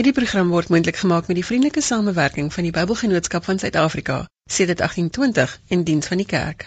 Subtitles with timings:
[0.00, 4.14] Hierdie program word moontlik gemaak met die vriendelike samewerking van die Bybelgenootskap van Suid-Afrika,
[4.48, 6.62] sedert 1820 in diens van die kerk.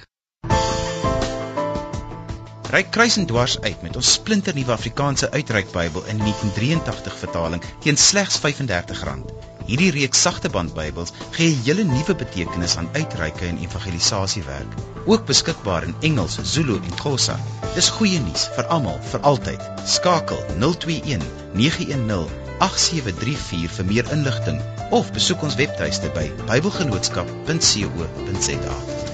[2.76, 7.98] Ryk kruis en dwars uit met ons splinternuwe Afrikaanse uitreik Bybel in 1983 vertaling teen
[7.98, 9.26] slegs R35.
[9.66, 14.78] Hierdie reeks sagte band Bybels gee 'n hele nuwe betekenis aan uitreike en evangelisasiewerk.
[15.06, 17.40] Ook beskikbaar in Engels, Zulu en Xhosa.
[17.74, 19.70] Dis goeie nuus vir almal, vir altyd.
[19.86, 24.60] Skakel 021 910 8734 vir meer inligting
[24.96, 29.13] of besoek ons webtuiste by bybelgenootskap.co.za.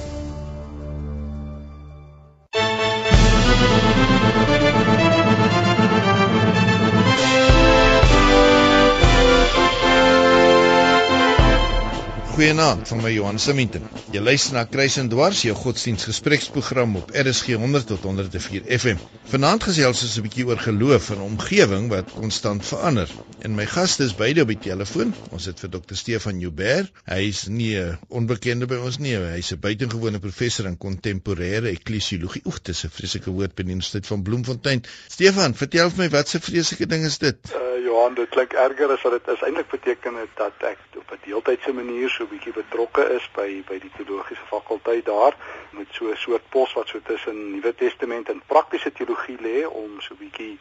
[12.39, 13.83] Goeienaand, van my Johan Simington.
[14.13, 19.01] Jy luister na Kruis en Dwars, jou godsdienstgespreksprogram op RSG 100 tot 104 FM.
[19.27, 23.11] Vanaand gesels ons 'n bietjie oor geloof en omgewing wat konstant verander.
[23.43, 25.11] En my gaste is beide op die telefoon.
[25.35, 25.95] Ons het vir Dr.
[25.99, 26.93] Stefan Joubert.
[27.11, 29.17] Hy is nie 'n onbekende by ons nie.
[29.17, 32.41] Hy's 'n buitengewone professor in kontemporêre ekklesiologie.
[32.45, 34.83] Oek, dis 'n vreeslike woord by die Universiteit van Bloemfontein.
[35.09, 37.37] Stefan, vertel vir my wat se vreeslike ding is dit?
[37.51, 39.41] Uh, Johan, dit klink erger as wat dit is.
[39.43, 43.79] Eintlik beteken dit dat ek op 'n deeltydse manier so bietjie betrokke is by by
[43.83, 45.35] die teologiese fakulteit daar
[45.77, 50.01] met so 'n soort pos wat so tussen Nuwe Testament en praktiese teologie lê om
[50.01, 50.57] so 'n bietjie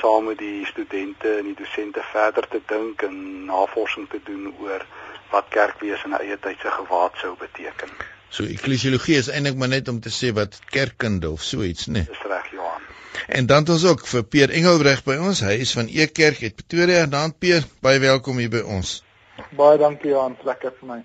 [0.00, 4.86] saam met die studente en die dosente verder te dink en navorsing te doen oor
[5.30, 7.90] wat kerkwees in 'n eie tyd se gewaad sou beteken.
[8.28, 11.92] So ekklesiologie is eintlik maar net om te sê wat kerkkunde of so iets, né?
[11.92, 12.06] Nee.
[12.08, 12.82] Dis reg, Johan.
[13.28, 15.40] En dan het ons ook vir Peer Engelbreg by ons.
[15.40, 17.06] Hy is van Ekerk uit Pretoria.
[17.06, 19.02] Dan Peer, baie welkom hier by ons.
[19.56, 21.00] Baie dankie Johan, lekker vir my.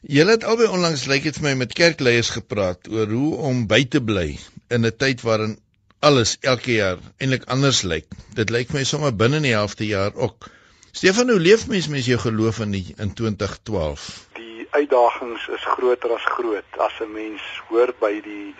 [0.00, 3.82] Julle het albei onlangs lyk dit vir my met kerkleiers gepraat oor hoe om by
[3.84, 4.38] te bly
[4.72, 5.58] in 'n tyd waarin
[6.00, 8.06] alles elke jaar eintlik anders lyk.
[8.34, 10.48] Dit lyk my sommer binne die helfte jaar ook.
[10.92, 14.08] Stefan, hoe leef mens met jou geloof in die, in 2012?
[14.40, 16.70] Die uitdagings is groter as groot.
[16.78, 18.54] As 'n mens hoor by die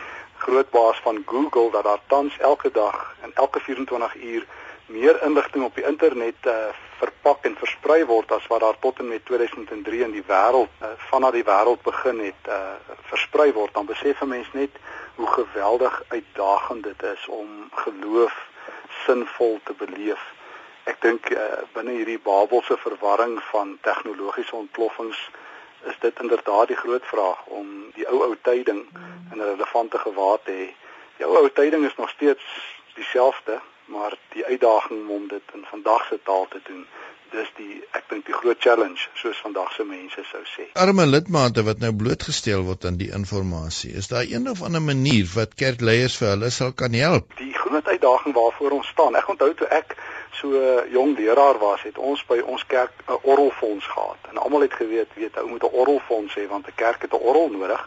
[0.44, 4.46] groot baas van Google dat daar tans elke dag en elke 24 uur
[4.86, 6.52] meer inligting op die internet uh,
[7.00, 10.92] verpak en versprei word as wat daar tot en met 2003 in die wêreld uh,
[11.10, 12.76] vanaf die wêreld begin het uh,
[13.12, 14.80] versprei word dan besef 'n mens net
[15.14, 17.48] hoe geweldig uitdagend dit is om
[17.84, 18.36] geloof
[19.06, 20.22] sinvol te beleef.
[20.84, 21.44] Ek dink uh,
[21.74, 25.20] binne hierdie Babelse verwarring van tegnologiese ontploffings
[25.84, 28.82] is dit inderdaad die groot vraag om die ou ou tyding
[29.32, 30.68] in 'n relevante gewaad te hê.
[31.16, 32.44] Die ou ou tyding is nog steeds
[32.94, 36.84] dieselfde, maar die uitdaging om dit in vandag se taal te doen,
[37.30, 40.66] dis die ek dink die groot challenge soos vandag se mense sou sê.
[40.84, 45.28] Arme lidmate wat nou blootgestel word aan die inligting, is daar een of ander manier
[45.34, 47.36] wat kerkleiers vir hulle sal kan help?
[47.38, 49.18] Die groot uitdaging waarvoor ons staan.
[49.18, 49.94] Ek onthou toe ek
[50.40, 50.58] so
[50.90, 54.30] jong leraar was, het ons by ons kerk 'n orrelfonds gehad.
[54.30, 57.26] En almal het geweet, weet ou moet 'n orrelfonds hê want 'n kerk het 'n
[57.30, 57.82] orrel nodig.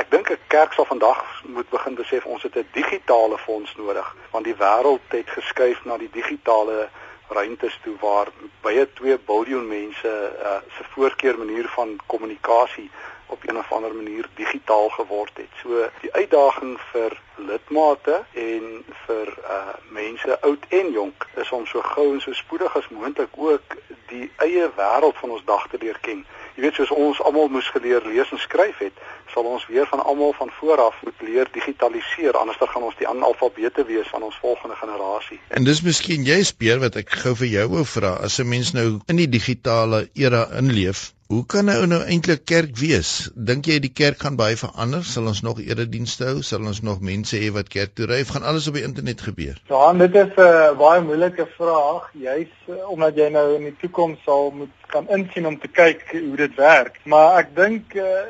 [0.00, 4.16] Ek dink 'n kerk sal vandag moet begin besef ons het 'n digitale fonds nodig
[4.30, 6.88] want die wêreld het geskuif na die digitale
[7.28, 8.28] ruimtes toe waar
[8.60, 10.12] baie 2 miljard mense
[10.42, 12.90] uh, se voorkeur manier van kommunikasie
[13.30, 15.52] op 'n of ander manier digitaal geword het.
[15.62, 21.80] So die uitdaging vir lidmate en vir uh mense oud en jonk is om so
[21.82, 23.76] gou en so spoedig as moontlik ook
[24.08, 26.24] die eie wêreld van ons dag te leer ken.
[26.54, 28.96] Jy weet soos ons almal moes geleer lees en skryf het,
[29.34, 32.98] sal ons weer van almal van voor af moet leer digitaliseer anders dan gaan ons
[32.98, 35.40] die analfabete wees van ons volgende generasie.
[35.48, 38.72] En dis miskien jy speer wat ek gou vir jou wou vra as 'n mens
[38.72, 43.10] nou in die digitale era inleef Hoe kan nou nou eintlik kerk wees?
[43.48, 45.04] Dink jy die kerk gaan baie verander?
[45.06, 46.40] Sal ons nog eredienste hou?
[46.42, 48.18] Sal ons nog mense hê wat kerk toe ry?
[48.26, 49.60] Gaan alles op die internet gebeur?
[49.70, 53.76] Ja, dit is 'n uh, baie moeilike vraag, juis uh, omdat jy nou in die
[53.78, 56.98] toekoms sal moet kan insien om te kyk hoe dit werk.
[57.04, 58.26] Maar ek dink uh,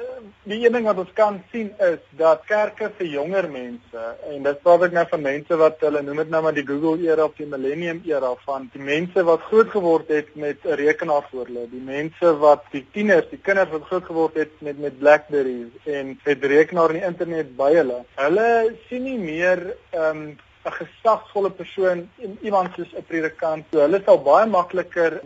[0.48, 4.62] die een ding wat ons kan sien is dat kerke vir jonger mense en dit
[4.64, 7.34] praat ek nou van mense wat hulle noem dit nou maar die Google era of
[7.36, 11.66] die Millennium era van die mense wat groot geword het met 'n rekenaar voor hulle,
[11.68, 16.18] die mense wat die tieners, die kinders wat groot geword het met met Blackberries en
[16.24, 18.04] met rekenaar en die internet by hulle.
[18.16, 22.08] Hulle sien nie meer ehm um, 'n gesagsvolle persoon
[22.40, 23.64] iemand soos 'n predikant.
[23.72, 25.20] So hulle sal baie makliker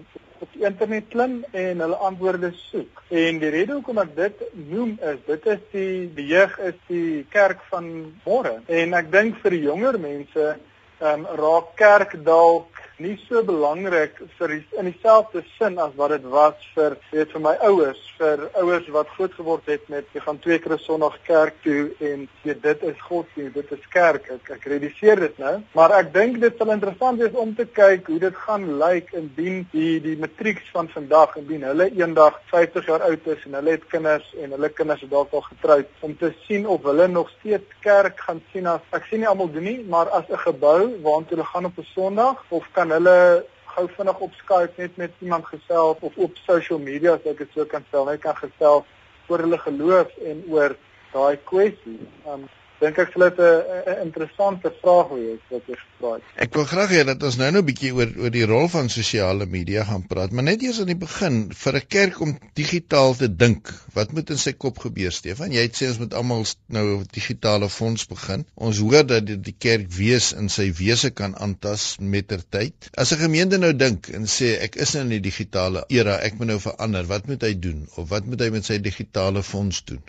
[0.44, 3.02] op die internet klim en hulle antwoorde soek.
[3.08, 7.24] En die rede hoekom ek dit noem is dit is die die jeug is die
[7.32, 7.90] kerk van
[8.26, 8.58] môre.
[8.68, 10.54] En ek dink vir die jonger mense
[11.00, 16.26] ehm um, raak kerk dalk nie so belangrik vir in dieselfde sin as wat dit
[16.30, 20.38] was vir weet vir my ouers, vir ouers wat groot geword het met jy gaan
[20.38, 24.30] twee keer 'n Sondag kerk toe en sê dit is godsdienst, dit is kerk.
[24.30, 28.06] Ek ek realiseer dit nou, maar ek dink dit sal interessant wees om te kyk
[28.06, 33.02] hoe dit gaan lyk indien die die matrieks van vandag indien hulle eendag 50 jaar
[33.02, 36.32] oud is en hulle het kinders en hulle kinders is dalk al getroud om te
[36.46, 39.84] sien of hulle nog steeds kerk gaan sien as ek sien nie almal doen nie,
[39.88, 43.44] maar as 'n gebou waartoe hulle gaan op 'n Sondag of kan hulle
[43.74, 47.54] gou vinnig op Skype net met iemand gesels of op social media as ek dit
[47.54, 48.84] so kan stel, net kan gesels
[49.28, 50.76] oor hulle geloof en oor
[51.14, 51.98] daai kwessie.
[52.28, 52.46] Um
[52.84, 56.24] dink ek sal dit 'n interessante vraag wees wat jy gevra het.
[56.44, 58.88] Ek wil graag hê dat ons nou nou 'n bietjie oor oor die rol van
[58.92, 63.14] sosiale media gaan praat, maar net eers aan die begin vir 'n kerk om digitaal
[63.14, 63.72] te dink.
[63.94, 65.52] Wat moet in sy kop gebeur, Stefan?
[65.52, 68.46] Jy het sê ons moet almal nou 'n digitale fonds begin.
[68.54, 72.90] Ons hoor dat die, die kerk wees in sy wese kan aantas mettertyd.
[72.94, 76.38] As 'n gemeente nou dink en sê ek is nou in die digitale era, ek
[76.38, 79.84] moet nou verander, wat moet hy doen of wat moet hy met sy digitale fonds
[79.84, 80.02] doen?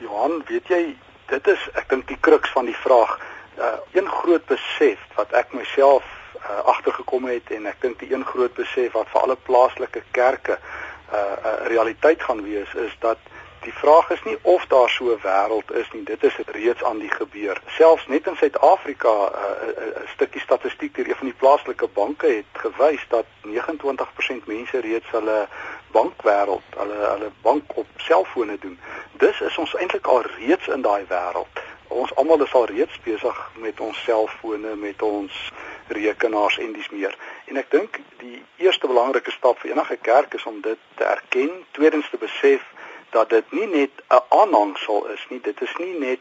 [0.00, 0.96] Johan, weet jy
[1.30, 3.18] dit is ek dink die kruks van die vraag.
[3.58, 6.04] Uh een groot besef wat ek myself
[6.40, 10.56] uh, agtergekom het en ek dink die een groot besef wat vir alle plaaslike kerke
[10.56, 13.18] 'n uh, uh, realiteit gaan wees is dat
[13.60, 16.02] die vraag is nie of daar so 'n wêreld is nie.
[16.02, 17.60] Dit is reeds aan die gebeur.
[17.66, 21.88] Selfs net in Suid-Afrika 'n uh, uh, uh, stukkie statistiek deur een van die plaaslike
[21.88, 25.48] banke het gewys dat 29% mense reeds hulle
[25.90, 28.78] bankwêreld, hulle hulle bank op selfone doen.
[29.12, 31.54] Dis is ons eintlik al reeds in daai wêreld.
[31.88, 35.50] Ons almal is al reeds besig met ons selfone, met ons
[35.88, 37.16] rekenaars en dis meer.
[37.44, 41.50] En ek dink die eerste belangrike stap vir enige kerk is om dit te erken,
[41.70, 42.62] tweedens te besef
[43.10, 46.20] dat dit nie net 'n aanhangsel is nie, dit is nie net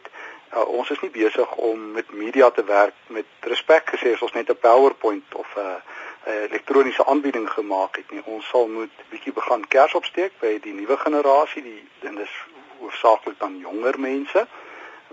[0.53, 4.33] uh, ons is nie besig om met media te werk met respek gesê as ons
[4.33, 8.21] net 'n PowerPoint of 'n uh, elektroniese aanbieding gemaak het nie.
[8.23, 12.33] Ons sal moet bietjie begin kers opsteek by die nuwe generasie, die en dis
[12.79, 14.47] hoofsaaklik dan jonger mense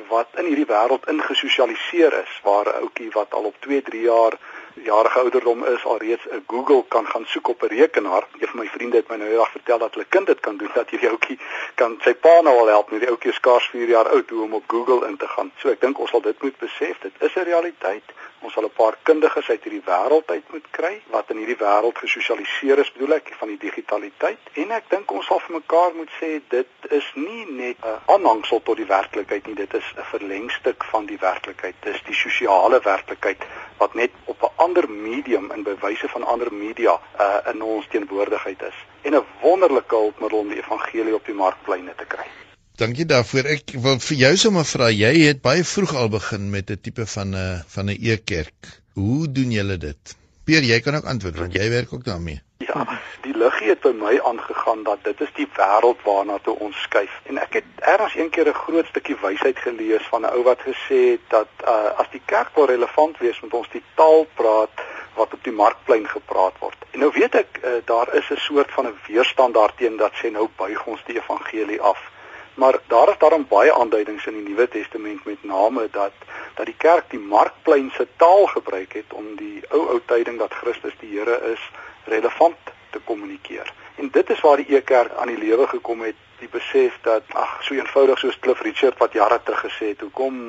[0.09, 4.39] wat in hierdie wêreld ingesosialiseer is waar 'n ouetjie wat al op 2, 3 jaar
[4.85, 8.27] jarige ouderdom is alreeds 'n Google kan gaan soek op 'n rekenaar.
[8.39, 10.71] Een van my vriende het my nou eendag vertel dat hulle kind dit kan doen
[10.75, 11.39] dat hierdie ouetjie
[11.75, 14.55] kan sy pa nou al help met die ouetjie skaars 4 jaar oud hoe om
[14.55, 15.53] op Google in te gaan.
[15.57, 16.99] So ek dink ons sal dit moet besef.
[16.99, 18.05] Dit is 'n realiteit.
[18.47, 21.99] Ons sal 'n paar kundiges uit hierdie wêreld uit moet kry wat in hierdie wêreld
[21.99, 24.39] gesosialiseer is, bedoel ek, van die digitaliteit.
[24.63, 28.63] En ek dink ons sal vir mekaar moet sê dit is nie net 'n aanhangsel
[28.63, 31.75] tot die werklikheid nie, dit is 'n verlengstuk van die werklikheid.
[31.83, 33.43] Dis die sosiale werklikheid
[33.79, 38.63] wat net op 'n ander medium in bewyse van ander media uh, in ons teenwoordigheid
[38.63, 42.46] is en 'n wonderlike hulpmiddel om die evangelie op die markpleine te kry.
[42.77, 43.47] Dankie daarvoor.
[43.49, 47.07] Ek wil vir jou sommer vra, jy het baie vroeg al begin met 'n tipe
[47.09, 48.83] van 'n van 'n e-kerk.
[48.95, 50.17] Hoe doen julle dit?
[50.45, 52.43] Pier, jy kan ook antwoord want jy werk ook daarmee.
[52.59, 56.83] Ja, die liggie het by my aangegaan dat dit is die wêreld waarna toe ons
[56.83, 57.15] skuif.
[57.25, 60.61] En ek het eers een keer 'n groot stukkie wysheid gelees van 'n ou wat
[60.61, 64.75] gesê het dat uh, as die kerk wil relevant wees, moet ons die taal praat
[65.15, 66.77] wat op die markplein gepraat word.
[66.91, 70.31] En nou weet ek uh, daar is 'n soort van 'n weerstand daarteenoor dat sê
[70.31, 72.16] nou buig ons die evangelie af.
[72.57, 76.13] Maar daar is daarom baie aanduidings in die Nuwe Testament met name dat
[76.55, 80.55] dat die kerk die markplein se taal gebruik het om die ou ou tyding dat
[80.55, 81.71] Christus die Here is
[82.05, 82.57] relevant
[82.91, 83.73] te kommunikeer.
[83.97, 87.59] En dit is waar die e-kerk aan die lewe gekom het, die besef dat ag
[87.61, 90.41] so eenvoudig soos Cliff Richard wat jare terug gesê het, hoekom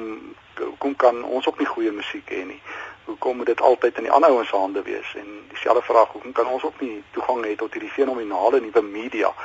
[0.57, 2.61] hoekom kan ons ook nie goeie musiek hê nie?
[3.05, 5.11] Hoekom moet dit altyd in die ander ouens se hande wees?
[5.15, 9.35] En dieselfde vraag, hoekom kan ons ook nie toegang hê tot hierdie fenominale nuwe media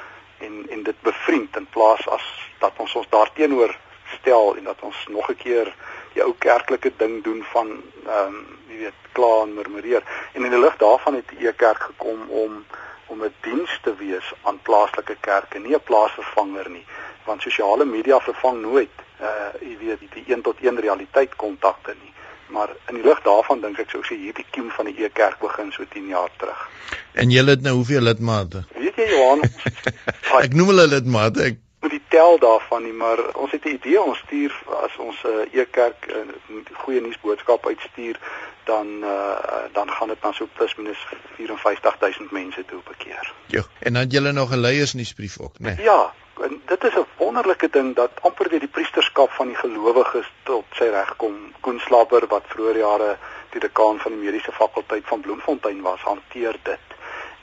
[0.73, 2.27] en dit bevriend in plaas as
[2.59, 3.77] dat ons ons daarteenoor
[4.19, 5.75] stel en dat ons nog 'n keer
[6.15, 7.69] die ou kerklike ding doen van
[8.07, 10.03] ehm um, jy weet kla en murmureer.
[10.33, 12.65] En in die lig daarvan het die e-kerk gekom om
[13.07, 16.87] om 'n diens te wees aan plaaslike kerke nie 'n plaasvervanger nie.
[17.25, 21.95] Want sosiale media vervang nooit uh jy weet die, die een tot een realiteit kontakte
[22.03, 22.12] nie
[22.49, 25.73] maar in die lig daarvan dink ek sou sê hierdie kiem van die e-kerk begin
[25.73, 26.69] so 10 jaar terug.
[27.13, 28.65] En jy het nou hoeveel lidmate?
[28.77, 29.45] Weet jy Johan?
[30.45, 31.59] Ek noem hulle lidmate ek
[32.13, 34.53] tel daarvan nie, maar ons het 'n idee ons stuur
[34.87, 38.17] as ons 'n uh, e-kerk 'n uh, goeie nuusboodskap uitstuur,
[38.65, 43.33] dan uh, dan gaan dit na so plus minus 54000 mense toe op 'n keer.
[43.47, 45.75] Ja, en dan julle nog 'n leiersnuusbrief ook, né?
[45.75, 45.85] Nee?
[45.85, 50.29] Ja, en dit is 'n wonderlike ding dat amper weer die priesterskap van die gelowiges
[50.43, 51.53] tot sy reg kom.
[51.61, 53.17] Koen Slapper wat vroeër jare
[53.51, 56.92] die dekaan van die mediese fakulteit van Bloemfontein was, hanteer dit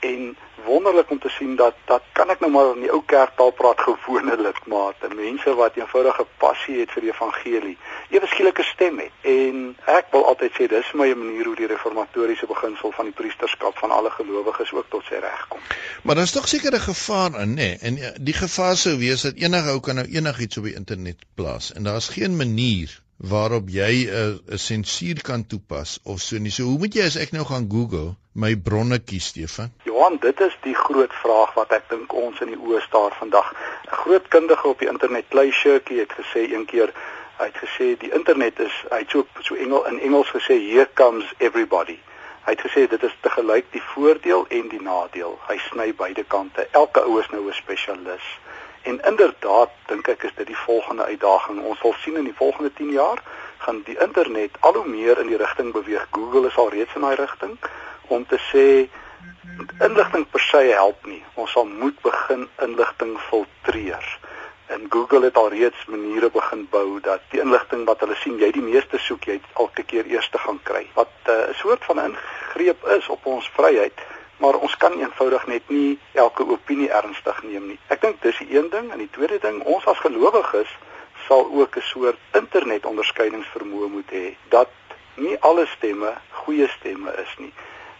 [0.00, 3.50] en wonderlik om te sien dat dat kan ek nou maar in die ou kerktaal
[3.56, 7.76] praat gewone lidmate, mense wat eenvoudige passie het vir die evangelie,
[8.14, 9.14] ewe skielike stem het.
[9.32, 13.78] En ek wil altyd sê dis my manier hoe die reformatoriese beginsel van die priesterskap
[13.82, 15.62] van alle gelowiges ook tot sy reg kom.
[16.02, 17.70] Maar daar's tog seker 'n gevaar in, nê?
[17.80, 21.72] En die gevaar sou wees dat enige ou kan nou enigiets op die internet plaas
[21.72, 26.50] en daar's geen manier waarop jy 'n 'n sensuur kan toepas of so nie.
[26.50, 29.72] So hoe moet jy as ek nou gaan Google my bronne kies, Stefan?
[29.84, 33.52] Johan, dit is die groot vraag wat ek dink ons in die oë staar vandag.
[33.52, 36.92] 'n Groot kundige op die internet, Clay Shirky het gesê een keer,
[37.38, 40.88] hy het gesê die internet is hy het so so Engel in Engels gesê here
[40.94, 41.98] comes everybody.
[42.44, 45.38] Hy het gesê dit is te gelyk die voordeel en die nadeel.
[45.48, 46.68] Hy sny beide kante.
[46.70, 48.24] Elke ou is nou 'n spesialis.
[48.82, 51.60] En inderdaad dink ek is dit die volgende uitdaging.
[51.64, 53.22] Ons sal sien in die volgende 10 jaar
[53.58, 56.06] gaan die internet al hoe meer in die rigting beweeg.
[56.10, 57.58] Google is al reeds in daai rigting
[58.08, 58.66] om te sê
[59.84, 61.22] inligting per se help nie.
[61.34, 64.06] Ons sal moet begin inligting filtreer.
[64.70, 68.50] En Google het al reeds maniere begin bou dat die inligting wat hulle sien jy
[68.54, 70.86] die meeste soek jy elke keer eers te gaan kry.
[70.94, 73.98] Wat eh, 'n uh, soort van ingreep is op ons vryheid
[74.40, 77.78] maar ons kan eenvoudig net nie elke opinie ernstig neem nie.
[77.92, 80.72] Ek dink dis die een ding en die tweede ding, ons as gelowiges
[81.26, 84.70] sal ook 'n soort internet onderskeidingsvermoë moet hê dat
[85.16, 87.52] nie alle stemme goeie stemme is nie.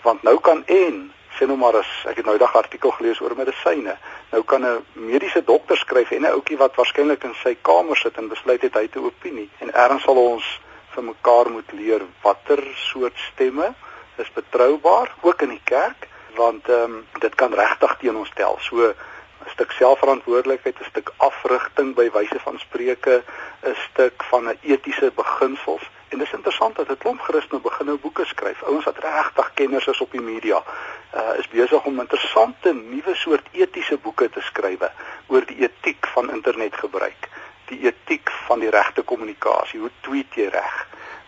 [0.03, 3.37] Want nou kan en sê nou maar as ek het nou dag artikel gelees oor
[3.37, 3.97] medisyne.
[4.33, 8.17] Nou kan 'n mediese dokter skryf en 'n ouetjie wat waarskynlik in sy kamer sit
[8.17, 10.61] en besluit het hy het 'n opinie en erns sal ons
[10.95, 13.75] vir mekaar moet leer watter soort stemme
[14.17, 18.57] is betroubaar ook in die kerk want ehm um, dit kan regtig teen ons tel.
[18.61, 23.23] So 'n stuk selfverantwoordelikheid, 'n stuk afrigting by wyse van spreuke,
[23.63, 25.91] 'n stuk van 'n etiese beginsels.
[26.09, 28.63] En dis interessant dat 'n klomp Christene begin nou boeke skryf.
[28.63, 30.63] Ouens wat regtig kenners is op die media,
[31.15, 34.81] uh, is besig om interessante nuwe soort etiese boeke te skryf
[35.27, 37.29] oor die etiek van internetgebruik,
[37.65, 39.81] die etiek van die regte kommunikasie.
[39.81, 40.87] Hoe tweet jy reg?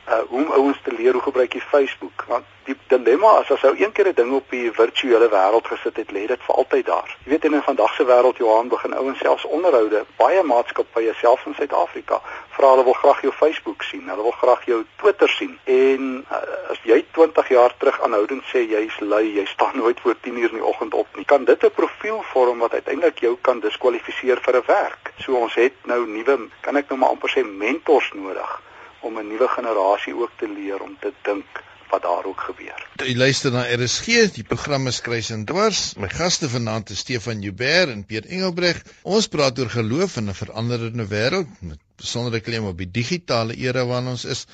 [0.08, 2.24] Uh hoe om ouens te leer hoe gebruik jy Facebook?
[2.26, 5.96] Want die dilemma is as ou een keer 'n ding op die virtuele wêreld gesit
[5.96, 7.16] het lê dit vir altyd daar.
[7.24, 11.54] Jy weet in vandag se wêreld Johan begin ouens selfs onderhoude baie maatskappye selfs in
[11.54, 12.20] Suid-Afrika
[12.56, 15.58] vra hulle wil graag jou Facebook sien hulle wil graag jou Twitter sien.
[15.64, 20.16] En uh, as jy 20 jaar terug aanhoudend sê jy's lui jy staan nooit voor
[20.20, 23.36] 10 uur in die oggend op nie kan dit 'n profiel vorm wat uiteindelik jou
[23.40, 25.12] kan diskwalifiseer vir 'n werk.
[25.18, 28.60] So ons het nou nuwe kan ek nou maar amper sê mentors nodig
[29.02, 32.80] om 'n nuwe generasie ook te leer om te dink wat daar ook gebeur.
[33.04, 35.94] Jy luister na RSG, die program is Kruis en Dwars.
[36.00, 38.80] My gaste vanaand is Stefan Joubert en Piet Engelbreg.
[39.02, 43.84] Ons praat oor geloof in 'n veranderende wêreld met besondere klem op die digitale era
[43.86, 44.46] waarin ons is.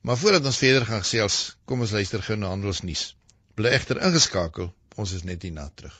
[0.00, 3.16] Maar voordat ons verder gaan gesels, kom ons luister gou na handelsnuus.
[3.54, 5.94] Bly egter ingeskakel, ons is net hier na terug.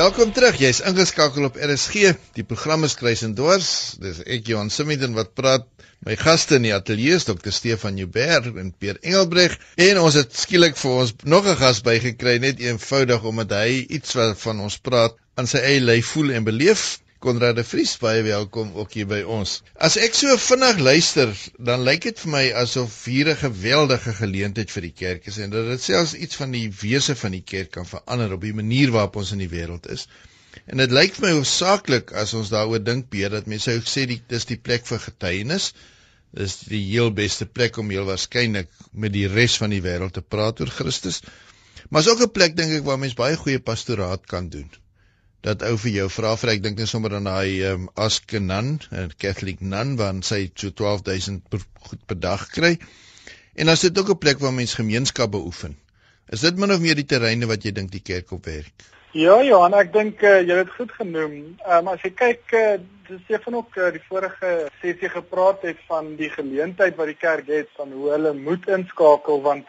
[0.04, 0.58] Welkom terug.
[0.60, 2.10] Jy's ingeskakel op RSG.
[2.36, 3.68] Die program is Kruis en Dwars.
[4.04, 5.64] Dis ek Johan Simmenden wat praat.
[6.04, 7.54] My gaste in die ateljee is Dr.
[7.56, 9.56] Stefan Joubert en Pierre Engelbreg
[9.86, 14.18] en ons het skielik vir ons nog 'n gas bygekry net eenvoudig omdat hy iets
[14.44, 17.00] van ons praat aan sy eie lyf voel en beleef.
[17.24, 19.52] Konrad de Vries baie welkom ook hier by ons.
[19.88, 21.30] As ek so vinnig luister,
[21.70, 25.54] dan lyk dit vir my asof hier 'n geweldige geleentheid vir die kerk is en
[25.54, 28.92] dat dit selfs iets van die wese van die kerk kan verander op die manier
[28.92, 30.06] waarop ons in die wêreld is.
[30.68, 34.06] En dit lyk vir my hoofsaaklik as ons daaroor dink, Piet, dat mense sou sê
[34.12, 35.72] dit is die plek vir getuienis.
[36.36, 40.28] Dis die heel beste plek om heel waarskynlik met die res van die wêreld te
[40.36, 41.24] praat oor Christus.
[41.88, 44.72] Maar is ook 'n plek dink ek waar mense baie goeie pastoraat kan doen
[45.44, 49.12] dat ou vir jou vra vir ek dink net sommer aan daai um, Askenan, 'n
[49.20, 51.60] Catholic nun wat sy so 12000 per,
[51.90, 52.78] goed per dag kry.
[53.56, 55.78] En dan sit ook 'n plek waar mens gemeenskap beoefen.
[56.30, 58.88] Is dit min of meer die terreine wat jy dink die kerk op werk?
[59.12, 61.34] Ja, Johan, ek dink uh, jy het dit goed genoem.
[61.68, 65.78] Ehm um, as jy kyk, uh, dis Stefan ook uh, die vorige sessie gepraat het
[65.92, 69.68] van die geleentheid wat die kerk het van hoe hulle moet inskakel want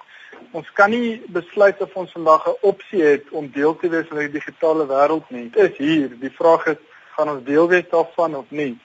[0.52, 4.18] Ons kan nie besluit of ons vandag 'n opsie het om deel te wees van
[4.18, 5.50] die digitale wêreld nie.
[5.50, 6.08] Dit is hier.
[6.20, 6.76] Die vraag is
[7.16, 8.78] gaan ons deel wees daarvan of nie.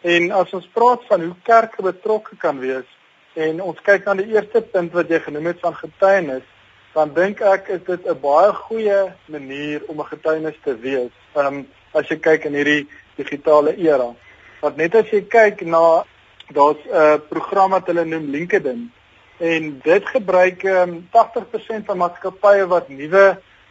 [0.00, 2.88] En as ons praat van hoe kerke betrokke kan wees
[3.34, 6.46] en ons kyk na die eerste punt wat jy genoem het van getuienis,
[6.94, 11.12] dan dink ek is dit 'n baie goeie manier om 'n getuienis te wees.
[11.36, 14.14] Ehm um, as jy kyk in hierdie digitale era.
[14.60, 16.04] Want net as jy kyk na
[16.52, 18.92] daar's 'n uh, program wat hulle noem LinkedIn
[19.40, 23.24] en dit gebruik um, 80% van maatskappye wat nuwe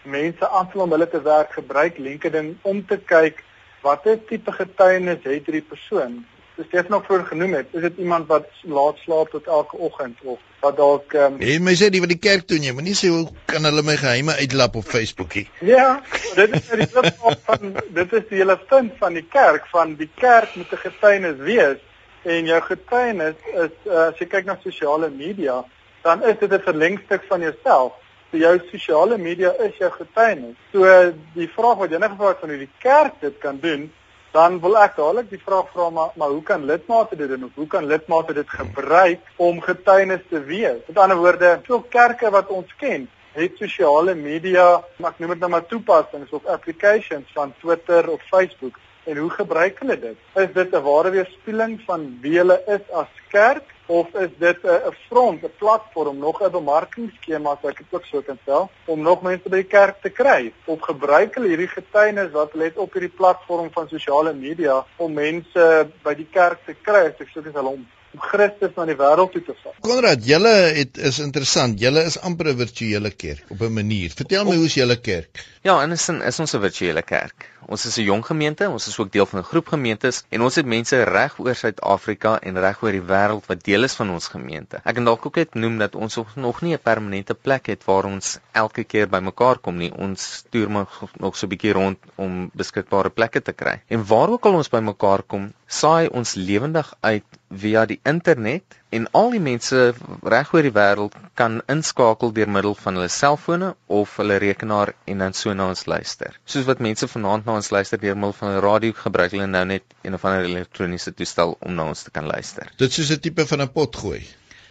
[0.09, 3.43] mense aanvul om hulle te werk gebruik LinkedIn om te kyk
[3.85, 6.19] watter tipe getuienis het hierdie persoon.
[6.55, 10.17] Soos Stefan ook vroeër genoem het, is dit iemand wat laat slaap tot elke oggend
[10.23, 12.97] of wat dalk ehm um, Hey, my sê die wat die kerk doen jy, moenie
[12.97, 15.45] sê hoe kan hulle my geheime uitlap op Facebookie.
[15.73, 16.01] Ja,
[16.35, 20.09] dit is die punt van dit is die hele punt van die kerk van die
[20.17, 21.85] kerk moet 'n getuienis wees
[22.23, 25.63] en jou getuienis is uh, as jy kyk na sosiale media,
[26.03, 27.93] dan is dit 'n verlengstuk van jouself
[28.31, 30.57] vir jou sosiale media is jou getuienis.
[30.71, 30.85] So
[31.33, 33.91] die vraag wat jy net gevra het van hoe die kerk dit kan doen,
[34.31, 37.55] dan wil ek dadelik die vraag vra maar maar hoe kan lidmate dit doen of
[37.55, 40.83] hoe kan lidmate dit gebruik om getuienis te wees?
[40.87, 45.51] Met ander woorde, veel kerke wat ons ken, het sosiale media, ek noem dit nou
[45.55, 48.77] maar toepassings of applications van Twitter of Facebook.
[49.09, 50.17] En hoe gebruik hulle dit?
[50.43, 54.93] Is dit 'n ware weerspieëling van wie hulle is as kerk of is dit 'n
[55.07, 59.21] front, 'n platform, nog 'n bemarkingsskema as ek dit ook so kan stel, om nog
[59.21, 60.53] mense by die kerk te kry?
[60.65, 65.13] Of gebruik hulle hierdie getuienis wat hulle het op hierdie platform van sosiale media om
[65.13, 67.05] mense by die kerk te kry?
[67.05, 67.87] Ek sê dit is hulle om
[68.17, 69.75] Christus na die wêreld toe te vat.
[69.85, 71.79] Konrad, julle het is interessant.
[71.79, 74.09] Julle is amper 'n virtuele kerk op 'n manier.
[74.09, 75.45] Vertel my hoe's julle kerk?
[75.61, 77.49] Ja, in 'n sin is ons 'n virtuele kerk.
[77.69, 80.55] Ons is 'n jong gemeente, ons is ook deel van 'n groep gemeentes en ons
[80.55, 84.27] het mense reg oor Suid-Afrika en reg oor die wêreld wat deel is van ons
[84.27, 84.81] gemeente.
[84.83, 88.05] Ek kan dalk ook net noem dat ons nog nie 'n permanente plek het waar
[88.05, 89.91] ons elke keer bymekaar kom nie.
[89.93, 90.87] Ons toer maar
[91.19, 93.81] nog so 'n bietjie rond om beskikbare plekke te kry.
[93.87, 99.07] En waar ook al ons bymekaar kom, saai ons lewendig uit via die internet en
[99.17, 99.93] al die mense
[100.33, 105.23] reg oor die wêreld kan inskakel deur middel van hulle selfone of hulle rekenaar en
[105.25, 106.37] dan so na ons luister.
[106.45, 109.65] Soos wat mense vanaand na ons luister deur middel van 'n radio gebruik hulle nou
[109.65, 112.69] net een of ander elektroniese toestel om na ons te kan luister.
[112.77, 114.21] Dit soos 'n tipe van 'n potgooi.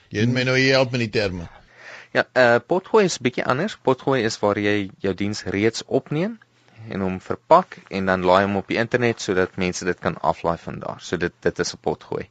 [0.08, 1.49] Jy het my nou hier help met die terme.
[2.12, 3.76] Ja, 'n uh, potgooi is bietjie anders.
[3.76, 6.38] Potgooi is waar jy jou diens reeds opneem
[6.88, 10.56] en hom verpak en dan laai hom op die internet sodat mense dit kan aflaai
[10.58, 11.00] van daar.
[11.00, 12.28] So dit dit is 'n potgooi.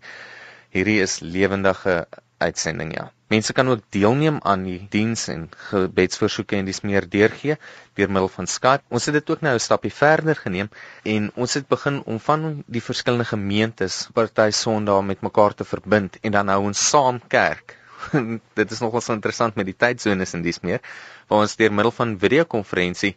[0.77, 1.93] Hierdie is lewendige
[2.37, 3.07] uitsending ja.
[3.33, 7.55] Mense kan ook deelneem aan die diens en gebedsversoeke en dis meer deurgee
[7.98, 8.85] deur middel van Skype.
[8.94, 10.70] Ons het dit ook nou 'n stapie verder geneem
[11.03, 16.20] en ons het begin om van die verskillende gemeentes party Sondag met mekaar te verbind
[16.22, 17.75] en dan hou ons saam kerk.
[18.59, 20.79] dit is nogal so interessant met die tydsones en dis meer
[21.27, 23.16] waar ons deur middel van videokonferensie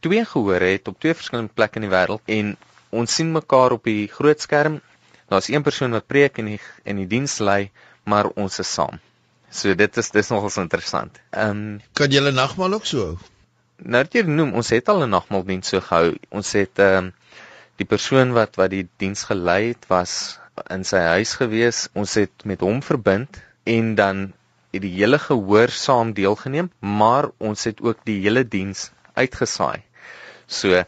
[0.00, 2.56] twee gehoor het op twee verskillende plekke in die wêreld en
[2.90, 4.80] ons sien mekaar op die groot skerm
[5.30, 7.70] Daar's een persoon wat preek en die en die diens lei,
[8.02, 8.98] maar ons is saam.
[9.50, 11.20] So dit is dis nogals interessant.
[11.30, 13.18] Ehm um, kan julle nagmaal ook so hou?
[13.94, 16.16] Nou dit noem, ons het al 'n nagmaaldiens so gehou.
[16.30, 17.12] Ons het ehm um,
[17.76, 20.38] die persoon wat wat die diens gelei het was
[20.68, 21.88] in sy huis gewees.
[21.94, 24.32] Ons het met hom verbind en dan
[24.72, 29.82] het die hele gehoor saam deelgeneem, maar ons het ook die hele diens uitgesaai.
[30.46, 30.84] So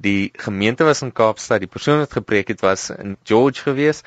[0.00, 4.00] Die gemeente was in Kaapstad, die persoon wat gepreek het was in George gewees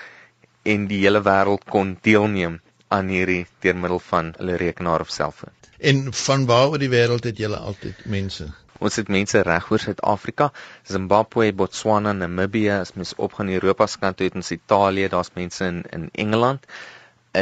[0.64, 5.54] en die hele wêreld kon deelneem aan hierdie deur middel van hulle rekenaar of selfoon.
[5.78, 8.48] En van waar oor die wêreld het julle altyd mense?
[8.84, 10.50] Ons het mense reg oor Suid-Afrika,
[10.90, 15.66] Zimbabwe, Botswana, Namibië, as mens opgaan Europa se kant toe, het ons Italië, daar's mense
[15.66, 16.66] in in Engeland.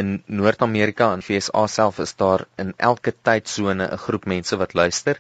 [0.02, 5.20] In Noord-Amerika en VSA self is daar in elke tydsone 'n groep mense wat luister.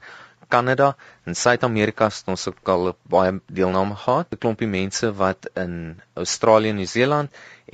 [0.52, 4.32] Kanada en Suid-Amerika het ons ook al baie deelname gehad.
[4.32, 7.30] 'n Klompie mense wat in Australië, Nieu-Seeland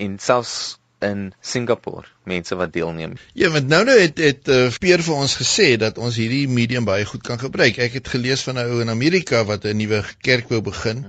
[0.06, 0.58] en selfs
[1.00, 3.14] in Singapore mense wat deelneem.
[3.34, 6.86] Ja, want nou nou het het uh, Peer vir ons gesê dat ons hierdie medium
[6.86, 7.78] baie goed kan gebruik.
[7.78, 11.06] Ek het gelees van 'n ou in Amerika wat 'n nuwe kerk wou begin.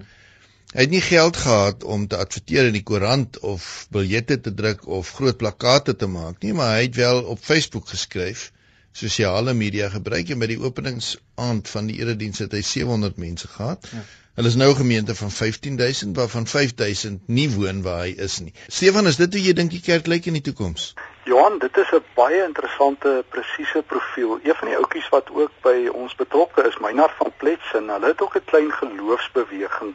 [0.75, 4.87] Hy het nie geld gehad om te adverteer in die koerant of biljette te druk
[4.87, 8.51] of groot plakate te maak nie, maar hy het wel op Facebook geskryf
[8.93, 13.89] sosiale media gebruik en by die openingsaand van die erediens het hy 700 mense gehad.
[13.93, 14.03] Ja.
[14.39, 18.53] Hulle is nou 'n gemeente van 15000 waarvan 5000 nie woon waar hy is nie.
[18.67, 20.95] Stefan, is dit hoe jy dink die kerk lyk in die toekoms?
[21.25, 24.39] Johan, dit is 'n baie interessante presiese profiel.
[24.43, 28.21] Een van die ouetjies wat ook by ons betrokke is, Meinhard van Pletsen, hulle het
[28.21, 29.95] ook 'n klein geloofsbeweging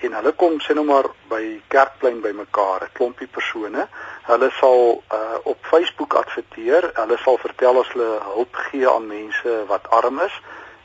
[0.00, 3.88] en hulle kom sê nou maar by Kerkplein bymekaar, 'n klompie persone
[4.24, 6.90] Hulle sal uh, op Facebook adverteer.
[6.94, 10.40] Hulle sal vertel as hulle hulp gee aan mense wat arm is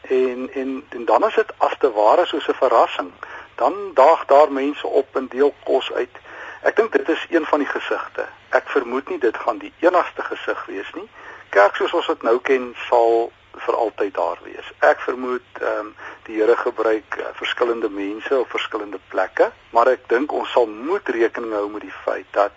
[0.10, 3.12] en en en dan is dit as te ware soos 'n verrassing
[3.56, 6.16] dan daag daar mense op en deel kos uit.
[6.62, 8.26] Ek dink dit is een van die gesigte.
[8.50, 11.10] Ek vermoed nie dit gaan die enigste gesig wees nie.
[11.50, 13.32] Kerk soos ons dit nou ken sal
[13.66, 14.72] vir altyd daar wees.
[14.80, 20.08] Ek vermoed ehm um, die Here gebruik uh, verskillende mense op verskillende plekke, maar ek
[20.08, 22.54] dink ons sal moet rekening hou met die feit dat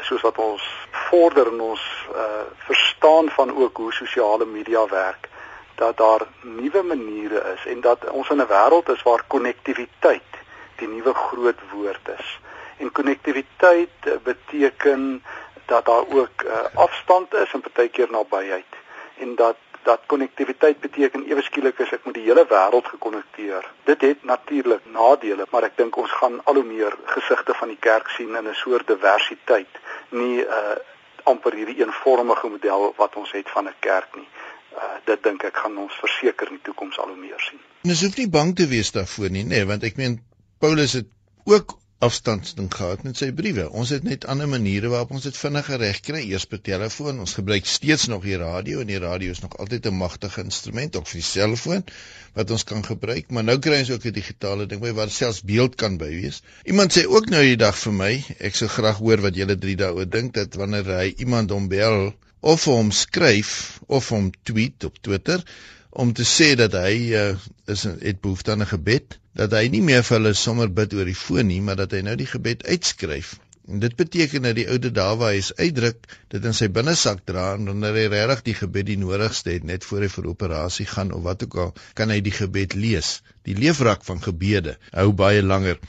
[0.00, 1.82] soos wat ons vorder in ons
[2.14, 5.28] uh, verstaan van ook hoe sosiale media werk,
[5.74, 10.32] dat daar nuwe maniere is en dat ons in 'n wêreld is waar konnektiwiteit
[10.76, 12.40] die nuwe groot woord is.
[12.76, 15.22] En konnektiwiteit uh, beteken
[15.66, 18.72] dat daar ook uh, afstand is en partykeer nabyheid
[19.18, 23.68] en dat dat konnektiwiteit beteken ewe skielik is ek met die hele wêreld gekonnekteer.
[23.86, 27.78] Dit het natuurlik nadele, maar ek dink ons gaan al hoe meer gesigte van die
[27.88, 29.78] kerk sien in 'n soort diversiteit,
[30.10, 30.74] nie 'n uh,
[31.30, 34.28] amper hierdie eenvormige model wat ons het van 'n kerk nie.
[34.74, 37.60] Uh, dit dink ek gaan ons verseker in die toekoms al hoe meer sien.
[37.82, 40.18] Ons hoef nie bang te wees daarvoor nie, nê, nee, want ek meen
[40.58, 41.08] Paulus het
[41.44, 43.64] ook afstandsding gehad met sy briewe.
[43.72, 46.20] Ons het net ander maniere waarop ons dit vinniger reg kry.
[46.28, 47.22] Eers per telefoon.
[47.24, 50.96] Ons gebruik steeds nog die radio en die radio is nog altyd 'n magtige instrument
[50.96, 51.84] ook vir die selfoon
[52.34, 55.40] wat ons kan gebruik, maar nou kry ons ook 'n digitale ding by waar selfs
[55.42, 56.42] beeld kan by wees.
[56.64, 59.76] Iemand sê ook nou die dag vir my, ek sou graag hoor wat julle drie
[59.76, 64.98] daaroor dink dat wanneer hy iemand hom bel of hom skryf of hom tweet op
[65.00, 65.42] Twitter
[65.96, 67.30] om te sê dat hy uh,
[67.72, 71.08] is het behoefte aan 'n gebed dat hy nie meer vir hulle sommer bid oor
[71.08, 73.36] die foon nie, maar dat hy nou die gebed uitskryf.
[73.66, 77.24] En dit beteken dat die oude daar waar hy is uitdruk, dit in sy binnesak
[77.26, 80.86] dra en wanneer hy regtig die gebed die nodigste het net voor hy vir operasie
[80.86, 83.08] gaan of wat ook al, kan hy die gebed lees.
[83.48, 85.80] Die leefrak van gebede hou baie langer.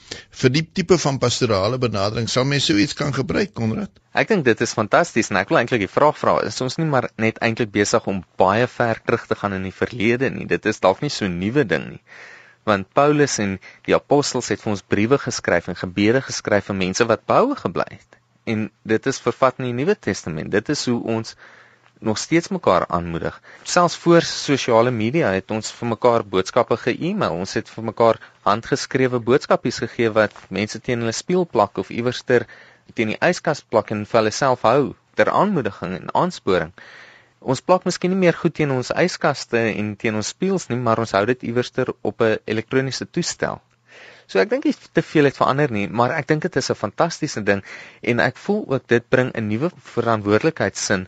[0.42, 3.94] Vir die tipe van pastorale benadering sal mens sou iets kan gebruik, Konrad.
[4.18, 6.90] Ek dink dit is fantasties en ek wil eintlik die vraag vra, is ons nie
[6.90, 10.50] maar net eintlik besig om baie ver terug te gaan in die verlede nie?
[10.50, 12.02] Dit is dalk nie so 'n nuwe ding nie
[12.68, 17.08] want Paulus en die apostels het vir ons briewe geskryf en gebede geskryf vir mense
[17.12, 18.20] wat behoue gebly het.
[18.48, 20.52] En dit is vervat in die Nuwe Testament.
[20.52, 21.36] Dit is hoe ons
[22.00, 23.42] nog steeds mekaar aanmoedig.
[23.64, 27.34] Selfs voor sosiale media het ons vir mekaar boodskappe ge-email.
[27.34, 32.46] Ons het vir mekaar handgeskrewe boodskapies gegee wat mense teen hulle spieël plak of iewerster
[32.94, 36.72] teen die yskas plak en vir hulle self hou ter aanmoediging en aansporing.
[37.40, 41.00] Ons plak miskien nie meer goed teen ons yskaste en teen ons spieëls nie, maar
[41.00, 43.62] ons hou dit iewerster op 'n elektroniese toestel.
[44.28, 46.76] So ek dink nie te veel het verander nie, maar ek dink dit is 'n
[46.76, 47.64] fantastiese ding
[48.02, 51.08] en ek voel ook dit bring 'n nuwe verantwoordelikheidsin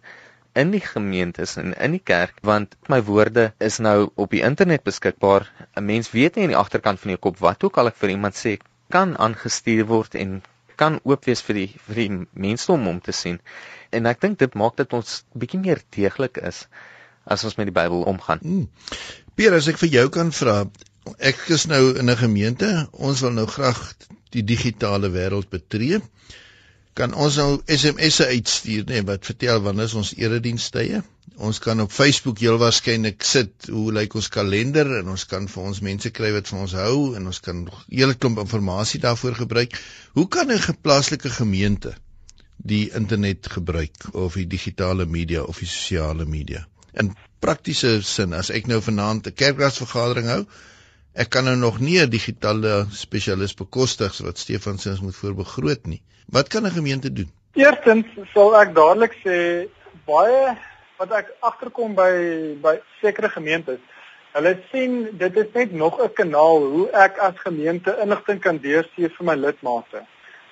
[0.54, 4.84] in die gemeentes en in die kerk want my woorde is nou op die internet
[4.84, 5.52] beskikbaar.
[5.76, 8.10] 'n Mens weet nie in die agterkant van jou kop wat ook al ek vir
[8.10, 8.58] iemand sê
[8.90, 10.42] kan aangestuur word en
[10.80, 12.10] kan oop wees vir die vir die
[12.48, 13.40] mense om hom te sien
[13.96, 16.66] en ek dink dit maak dit ons bietjie meer deeglik is
[17.30, 18.40] as ons met die Bybel omgaan.
[18.42, 18.70] Hmm.
[19.38, 20.64] Pierre, as ek vir jou kan vra,
[21.32, 23.80] ek is nou in 'n gemeente, ons wil nou graag
[24.34, 26.02] die digitale wêreld betree.
[26.94, 31.04] Kan ons nou SMS'e uitstuur, nê, nee, wat vertel wanneer is ons eredienstye?
[31.40, 35.64] Ons kan op Facebook heel waarskynlik sit hoe lyk ons kalender en ons kan vir
[35.64, 39.36] ons mense kry wat van ons hou en ons kan 'n hele klomp inligting daarvoor
[39.36, 39.80] gebruik.
[40.14, 41.96] Hoe kan 'n geplaaslike gemeente
[42.60, 46.66] die internet gebruik of die digitale media of die sosiale media.
[46.94, 50.46] In praktiese sin, as ek nou vanaand 'n kerkraadsvergadering hou,
[51.14, 55.88] ek kan nou nog nie 'n digitale spesialis bekostig wat Stefan sê ons moet voorbegroot
[55.88, 56.02] nie.
[56.28, 57.32] Wat kan 'n gemeente doen?
[57.54, 59.68] Eerstens sal ek dadelik sê
[60.06, 60.58] baie
[61.00, 62.12] wat ek agterkom by
[62.62, 63.80] by sekere gemeentes
[64.30, 69.10] Hulle sien dit is net nog 'n kanaal hoe ek as gemeente inligting kan deurstuur
[69.18, 70.04] vir my lidmate.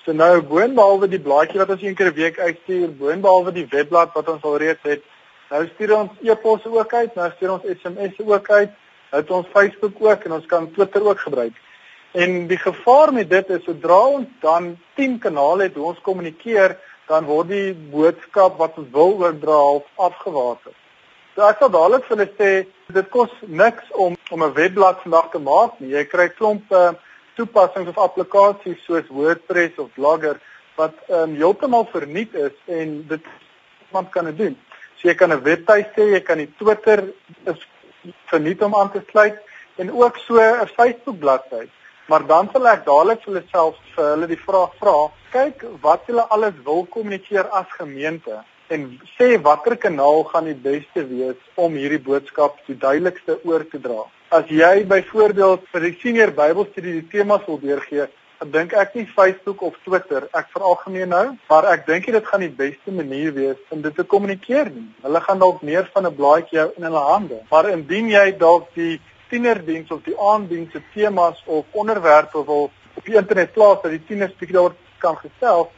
[0.04, 4.10] So nou boonbehalwe die blaadjie wat ons een keer 'n week uitstuur, boonbehalwe die webblad
[4.14, 5.02] wat ons alreeds het,
[5.50, 8.70] nou stuur ons e-posse ook uit, nou stuur ons SMS'e ook uit,
[9.10, 11.54] het ons Facebook ook en ons kan Twitter ook gebruik.
[12.12, 16.78] En die gevaar met dit is sodra ons dan 10 kanale het hoe ons kommunikeer,
[17.08, 19.58] dan word die boodskap wat ons wil oordra
[19.96, 20.74] afgewater.
[21.34, 22.50] So ek sal dadelik vir hulle sê
[22.92, 25.94] dit kos niks om om 'n webblad vandag te maak nie.
[25.96, 26.92] Jy kry klomp uh,
[27.36, 30.40] toepassings of applikasies soos WordPress of Blogger
[30.76, 33.24] wat ehm um, heeltemal verniet is en dit
[33.88, 34.56] iemand kan dit doen.
[34.98, 37.04] So jy kan 'n webtuiste hê, jy kan die Twitter
[37.46, 37.66] is
[38.26, 39.38] verniet om aan te sluit
[39.76, 41.70] en ook so 'n Facebook bladsy.
[42.08, 44.94] Maar dan sal ek dadelik vir hulle self vir hulle die vraag vra,
[45.32, 48.38] kyk wat hulle alles wil kommunikeer as gemeente
[48.72, 48.84] en
[49.16, 54.06] sê watter kanaal gaan die beste wees om hierdie boodskap die duidelikste oor te dra.
[54.32, 58.08] As jy byvoorbeeld vir die senior Bybelstudie die temas wil deurgee,
[58.56, 62.52] dink ek nie Facebook of Twitter, ek veralgemeen nou, maar ek dink dit gaan die
[62.60, 64.86] beste manier wees om dit te kommunikeer nie.
[65.04, 67.40] Hulle gaan dalk meer van 'n blaadjie hou in hulle hande.
[67.50, 73.16] Maar indien jy dalk die tienerdiens of die aanddienste temas of onderwerpe wil op die
[73.16, 75.68] internet plaas dat die tieners bietjie daaroor kan gesels,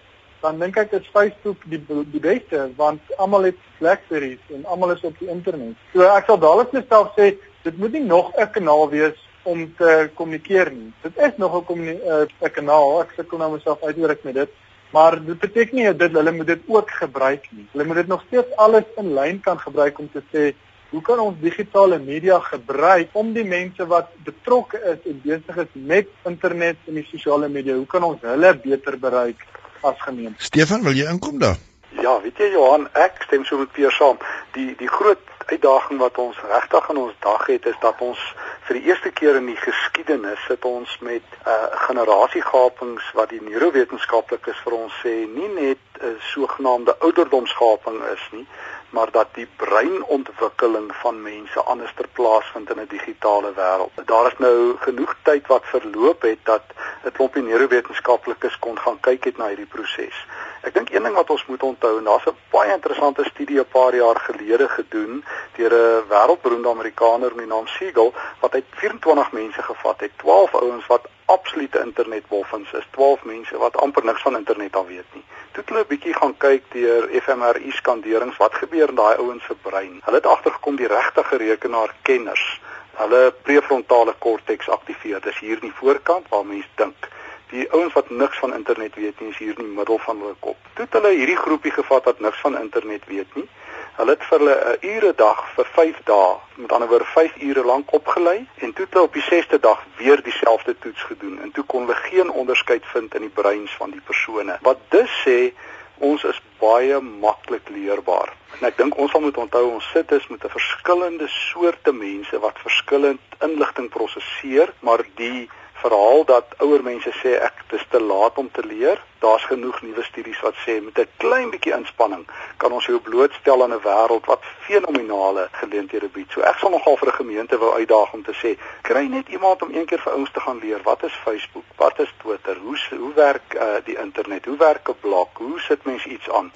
[0.40, 5.04] dan dink ek is Facebook die die beste want almal het Blackberries en almal is
[5.04, 5.76] op die internet.
[5.92, 7.34] So ek sal dadelik myself sê
[7.64, 10.92] dit moet nie nog 'n kanaal wees om te kommunikeer nie.
[11.02, 12.00] Dit is nog 'n 'n
[12.40, 13.00] uh, kanaal.
[13.02, 14.50] Ek sukkel nou myself uitdruk met dit.
[14.92, 17.66] Maar dit beteken nie dat hulle moet dit ook gebruik nie.
[17.72, 20.54] Hulle moet dit nog steeds alles in lyn kan gebruik om te sê
[20.90, 25.72] hoe kan ons digitale media gebruik om die mense wat betrokke is en besig is
[25.72, 29.46] met internet en die sosiale media, hoe kan ons hulle beter bereik
[29.86, 30.42] as gemeente?
[30.42, 31.58] Stefan, wil jy inkom daar?
[31.98, 34.18] Ja, weet jy Johan, ek stem so met Pier saam.
[34.54, 38.20] Die die groot uitdaging wat ons regtig in ons dag het is dat ons
[38.68, 43.42] vir die eerste keer in die geskiedenis sit ons met 'n uh, generasiegapings wat die
[43.42, 48.46] neurowetenskaplikes vir ons sê nie net 'n uh, sogenaamde ouderdomsgaping is nie,
[48.90, 54.06] maar dat die breinontwikkeling van mense anders ter plaasvind in 'n digitale wêreld.
[54.06, 56.62] Daar is nou genoeg tyd wat verloop het dat
[57.04, 60.26] 'n klompie neurowetenskaplikes kon gaan kyk het na hierdie proses.
[60.62, 63.68] Ek dink een ding wat ons moet onthou en daar's 'n baie interessante studie 'n
[63.72, 65.24] paar jaar gelede gedoen
[65.56, 70.54] deur 'n wêreldberoemde Amerikaner met die naam Siegel wat uit 24 mense gevat het, 12
[70.54, 75.24] ouens wat absolute internetboffins is, 12 mense wat amper niks van internet al weet nie.
[75.52, 79.54] Toe hulle 'n bietjie gaan kyk deur fMRI skanderings wat gebeur in daai ouens se
[79.62, 80.00] brein.
[80.04, 82.60] Hulle het agtergekom die regte rekenaarkenners
[83.00, 85.20] hulle prefrontale korteks aktiveer.
[85.20, 87.08] Dis hier in die voorkant waar mense dink
[87.50, 90.36] die ouens wat niks van internet weet nie is hier in die middel van hulle
[90.44, 90.58] kop.
[90.74, 93.48] Toe het hulle hierdie groepie gevat wat niks van internet weet nie.
[93.96, 97.64] Hulle het vir hulle 'n ure dag vir 5 dae, met ander woorde 5 ure
[97.64, 101.50] lank opgelei en toe het hulle op die 6ste dag weer dieselfde toets gedoen en
[101.52, 104.58] toe kon hulle geen onderskeid vind in die breins van die persone.
[104.60, 105.52] Wat dus sê
[105.98, 108.32] ons is baie maklik leerbaar.
[108.58, 112.38] En ek dink ons sal moet onthou ons sit is met 'n verskillende soorte mense
[112.38, 115.48] wat verskillend inligting prosesseer, maar die
[115.80, 119.00] verhaal dat ouer mense sê ek dis te laat om te leer.
[119.24, 122.24] Daar's genoeg nuwe studies wat sê met 'n klein bietjie inspanning
[122.56, 126.30] kan ons jou blootstel aan 'n wêreld wat fenominale geleenthede bied.
[126.30, 128.50] So ek sal nogal vir 'n gemeente wou uitdaag om te sê,
[128.82, 131.98] kry net iemand om een keer vir ouens te gaan leer wat is Facebook, wat
[131.98, 136.08] is Twitter, hoe hoe werk uh, die internet, hoe werk 'n blog, hoe sit mense
[136.08, 136.52] iets aan.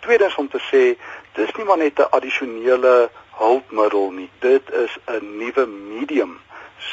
[0.00, 0.98] Tweedens om te sê,
[1.34, 4.30] dis nie maar net 'n addisionele hulpmiddel nie.
[4.38, 6.40] Dit is 'n nuwe medium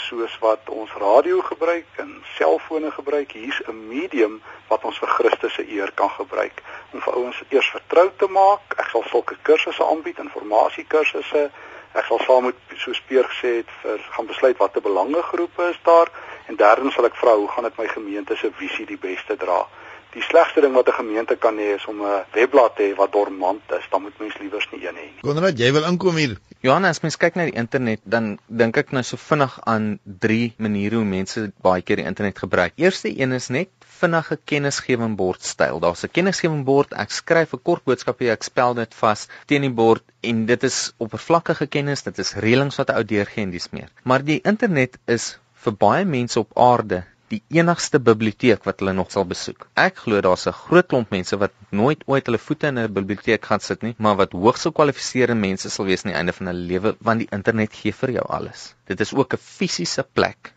[0.07, 5.53] soos wat ons radio gebruik en selfone gebruik, hier's 'n medium wat ons vir Christus
[5.53, 6.61] se eer kan gebruik
[6.93, 8.61] om vir ouens eers vertrou te maak.
[8.77, 11.51] Ek sal sulke kursusse aanbied, informasiekursusse.
[11.93, 16.09] Ek sal saam met so speer gesê het vir gaan besluit watter belangegroepe is daar
[16.47, 19.67] en derdens sal ek vra hoe gaan dit my gemeente se visie die beste dra.
[20.13, 23.11] Die slegste ding wat 'n gemeente kan hê is om 'n webblad te hê wat
[23.11, 23.85] dormant is.
[23.89, 25.21] Dan moet mens liewers nie een hê nie.
[25.21, 26.37] Konrad, jy wil inkom hier.
[26.61, 30.53] Johan, as mens kyk na die internet, dan dink ek nou so vinnig aan drie
[30.57, 32.73] maniere hoe mense baie keer die internet gebruik.
[32.75, 33.69] Eerste een is net
[34.03, 35.79] vinnige kennisgewing bordstyl.
[35.79, 36.93] Daar's 'n kennisgewing bord.
[36.93, 40.63] Ek skryf 'n kort boodskap hier, ek spel dit vas teen die bord en dit
[40.63, 43.89] is oppervlakkige kennis, dit is reëlings wat 'n ou deurgee en dis meer.
[44.03, 49.11] Maar die internet is vir baie mense op aarde die enigste biblioteek wat hulle nog
[49.11, 49.67] sal besoek.
[49.85, 53.45] Ek glo daar's 'n groot klomp mense wat nooit ooit hulle voete in 'n biblioteek
[53.51, 56.67] gaan sit nie, maar wat hoogs gekwalifiseerde mense sal wees aan die einde van hulle
[56.73, 58.73] lewe want die internet gee vir jou alles.
[58.85, 60.53] Dit is ook 'n fisiese plek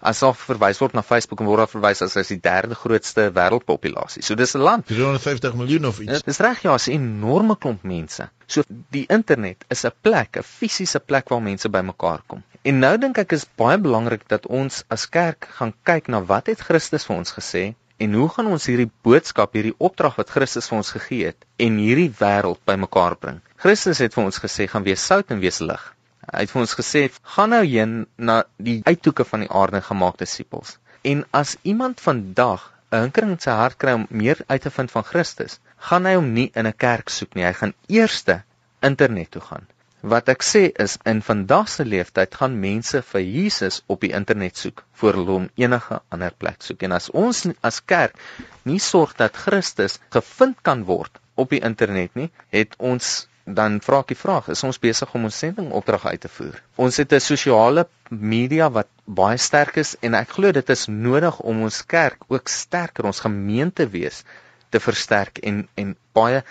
[0.00, 3.28] as daar verwys word na Facebook en word daar verwys as as die derde grootste
[3.34, 4.22] wêreldpopulasie.
[4.22, 6.22] So dis 'n land 350 miljoen of iets.
[6.22, 8.28] Dis reg ja, 'n enorme klomp mense.
[8.46, 12.42] So die internet is 'n plek, 'n fisiese plek waar mense bymekaar kom.
[12.66, 16.48] En nou dink ek is baie belangrik dat ons as kerk gaan kyk na wat
[16.50, 17.62] het Christus vir ons gesê
[18.02, 21.78] en hoe gaan ons hierdie boodskap, hierdie opdrag wat Christus vir ons gegee het en
[21.78, 23.38] hierdie wêreld bymekaar bring.
[23.62, 25.84] Christus het vir ons gesê gaan wees sout en wees lig.
[26.28, 30.18] Hy het vir ons gesê, "Gaan nou heen na die uithoeke van die aarde gemaak
[30.18, 34.70] disippels." En as iemand vandag 'n hinkering in sy hart kry om meer uit te
[34.70, 37.44] vind van Christus, gaan hy hom nie in 'n kerk soek nie.
[37.44, 38.42] Hy gaan eerste
[38.80, 39.66] internet toe gaan.
[40.00, 44.56] Wat ek sê is in vandag se leeftyd gaan mense vir Jesus op die internet
[44.56, 46.84] soek voor hulle hom enige ander plek soek.
[46.86, 48.14] En as ons as kerk
[48.62, 54.04] nie sorg dat Christus gevind kan word op die internet nie, het ons dan vra
[54.04, 56.62] ek die vraag, is ons besig om ons sendingopdrag uit te voer?
[56.76, 61.40] Ons het 'n sosiale media wat baie sterk is en ek glo dit is nodig
[61.40, 64.22] om ons kerk ook sterker, ons gemeente wees
[64.70, 66.44] te versterk en en baie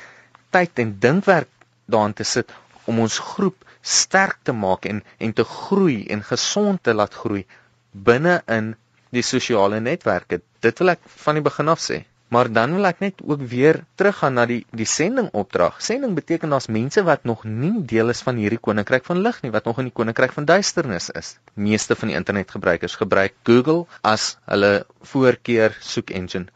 [0.51, 1.47] tyd en dinkwerk
[1.85, 2.51] daarin te sit
[2.87, 7.45] om ons groep sterk te maak en en te groei en gesond te laat groei
[7.91, 8.75] binne in
[9.15, 10.41] die sosiale netwerke.
[10.61, 12.03] Dit wil ek van die begin af sê.
[12.27, 15.77] Maar dan wil ek net ook weer teruggaan na die die sending opdrag.
[15.83, 19.51] Sending beteken daar's mense wat nog nie deel is van hierdie koninkryk van lig nie,
[19.55, 21.37] wat nog in die koninkryk van duisternis is.
[21.53, 24.73] Meeste van die internetgebruikers gebruik Google as hulle
[25.13, 26.51] voorkeur soek engine.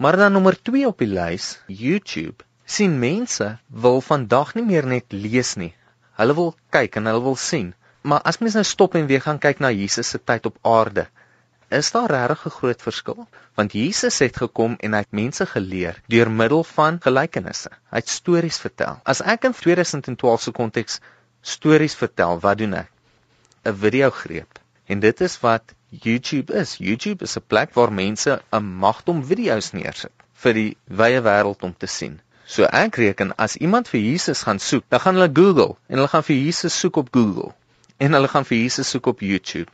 [0.00, 2.49] Maar dan nommer 2 op die lys, YouTube.
[2.70, 3.46] Sien mense
[3.84, 5.72] wil vandag nie meer net lees nie.
[6.20, 7.72] Hulle wil kyk en hulle wil sien.
[8.06, 11.06] Maar as mens nou stop en weer gaan kyk na Jesus se tyd op aarde,
[11.78, 13.26] is daar regtig 'n groot verskil?
[13.54, 17.70] Want Jesus het gekom en hy het mense geleer deur middel van gelykenisse.
[17.90, 19.00] Hy het stories vertel.
[19.04, 21.00] As ek in 2012 se konteks
[21.40, 22.90] stories vertel, wat doen ek?
[23.64, 24.58] 'n Video greep.
[24.86, 26.76] En dit is wat YouTube is.
[26.78, 31.74] YouTube is 'n plek waar mense 'n magdom video's neersit vir die wye wêreld om
[31.76, 32.20] te sien.
[32.50, 36.10] So ek reken as iemand vir Jesus gaan soek, dan gaan hulle Google en hulle
[36.10, 37.52] gaan vir Jesus soek op Google
[38.02, 39.70] en hulle gaan vir Jesus soek op YouTube.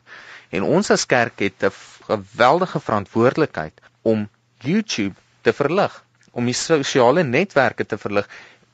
[0.53, 1.73] En ons as kerk het 'n
[2.09, 4.29] geweldige verantwoordelikheid om
[4.61, 5.95] YouTube te verlig,
[6.33, 8.29] om die sosiale netwerke te verlig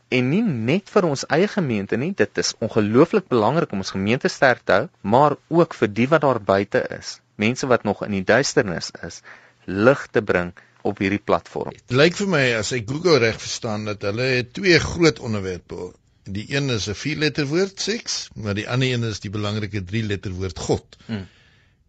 [0.09, 4.29] en nie net vir ons eie gemeente nie, dit is ongelooflik belangrik om ons gemeente
[4.29, 8.19] sterk te hou, maar ook vir die wat daar buite is, mense wat nog in
[8.19, 9.23] die duisternis is,
[9.65, 11.75] lig te bring op hierdie platform.
[11.87, 15.93] Dit lyk vir my as ek Google reg verstaan dat hulle twee groot onderwerpe.
[16.25, 20.33] Die een is 'n vier-letter woord seks, maar die ander een is die belangrike drie-letter
[20.33, 20.99] woord God.
[21.07, 21.27] Hmm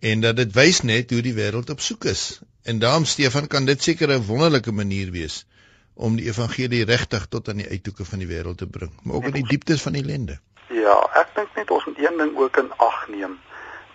[0.03, 2.23] en dat dit wys net hoe die wêreld op soek is.
[2.67, 5.45] En daarom Stefan kan dit seker 'n wonderlike manier wees
[5.93, 9.29] om die evangelie regtig tot aan die uithoeke van die wêreld te bring, maar ook
[9.31, 10.39] in die dieptes van die lende.
[10.69, 13.39] Ja, ek dink net ons moet een ding ook in ag neem.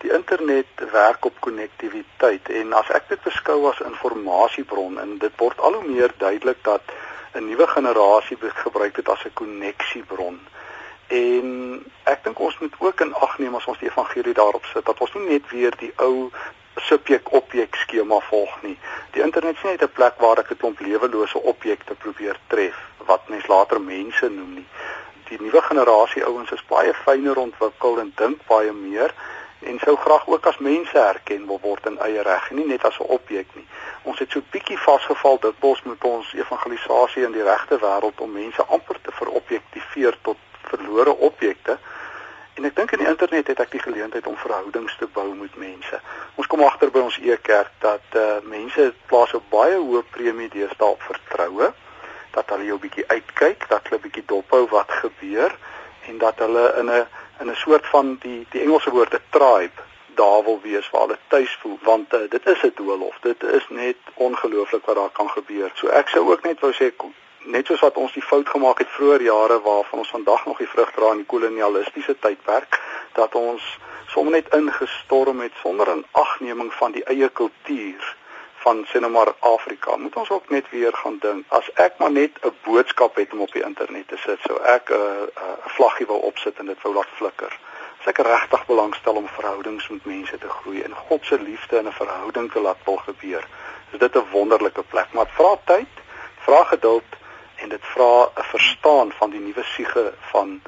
[0.01, 5.59] Die internet werk op konnektiwiteit en as ek dit beskou as informasiebron en dit word
[5.59, 6.81] al hoe meer duidelik dat
[7.33, 10.39] 'n nuwe generasie gebruik dit as 'n koneksiebron.
[11.07, 11.47] En
[12.03, 14.99] ek dink ons moet ook in ag neem as ons die evangelie daarop sit dat
[14.99, 16.31] ons nie net weer die ou
[16.75, 18.77] subjek objek skema volg nie.
[19.11, 22.77] Die internet is nie net 'n plek waar ek 'n klomp lewelose objekte probeer tref
[22.97, 24.67] wat mens later mense noem nie.
[25.29, 29.13] Die nuwe generasie ouens is baie fyner ontwikkel en dink baie meer
[29.59, 32.83] en sou graag ook as mense herken wil word in eie reg en nie net
[32.83, 33.67] as 'n objek nie.
[34.03, 38.31] Ons het so bietjie vasgevall dat ons moet ons evangelisasie in die regte wêreld om
[38.31, 41.77] mense amper te verobjektiveer tot verlore objekte.
[42.53, 45.55] En ek dink in die internet het ek die geleentheid om verhoudings te bou met
[45.55, 45.99] mense.
[46.35, 50.89] Ons kom agter by ons e-kerk dat uh mense plaas 'n baie hoë premie deesdae
[50.89, 51.73] op vertroue,
[52.31, 55.55] dat hulle jou bietjie uitkyk, dat hulle bietjie dophou wat gebeur
[56.07, 57.07] en dat hulle in 'n
[57.39, 59.81] in 'n soort van die die Engelse woord 'n tribe
[60.15, 63.65] daar wil wees waar hulle tuis voel want uh, dit is 'n doolhof dit is
[63.69, 65.71] net ongelooflik wat daar kan gebeur.
[65.73, 66.91] So ek sou ook net wou sê
[67.43, 70.67] net soos wat ons die fout gemaak het vroeër jare waarvan ons vandag nog die
[70.67, 72.79] vrug dra in die kolonialistiese tydperk
[73.13, 78.15] dat ons sommer net ingestorm het sonder 'n agneming van die eie kultuur
[78.69, 79.95] van sinemar Afrika.
[79.97, 83.41] Moet ons ook net weer gaan dink as ek maar net 'n boodskap het om
[83.45, 84.99] op die internet te sit so ek 'n uh,
[85.43, 87.53] uh, vlaggie wil opsit en dit wou laat flikker.
[87.99, 91.87] As ek regtig belangstel om verhoudings met mense te groei en God se liefde in
[91.87, 93.43] 'n verhouding te laat wil gebeur
[93.91, 95.09] is dit 'n wonderlike plek.
[95.11, 95.93] Maar vra tyd
[96.45, 97.09] vra geduld
[97.55, 100.61] en dit vra 'n verstaan van die nuwe siege van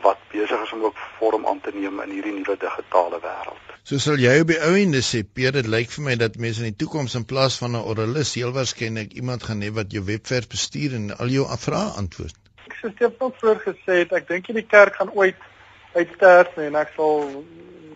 [0.00, 3.75] wat besig is om ook vorm aan te neem in hierdie nuwe digitale wêreld.
[3.86, 6.58] So sal jy op die ou ende sê, Peter, dit lyk vir my dat mense
[6.58, 10.02] in die toekoms in plaas van 'n oralis heel waarskynlik iemand gaan hê wat jou
[10.08, 12.34] webwerf bestuur en al jou vrae antwoord.
[12.66, 15.38] Ek dit het ook vroeër gesê het, ek dink die kerk gaan ooit
[15.94, 17.46] uitsterf en ek sal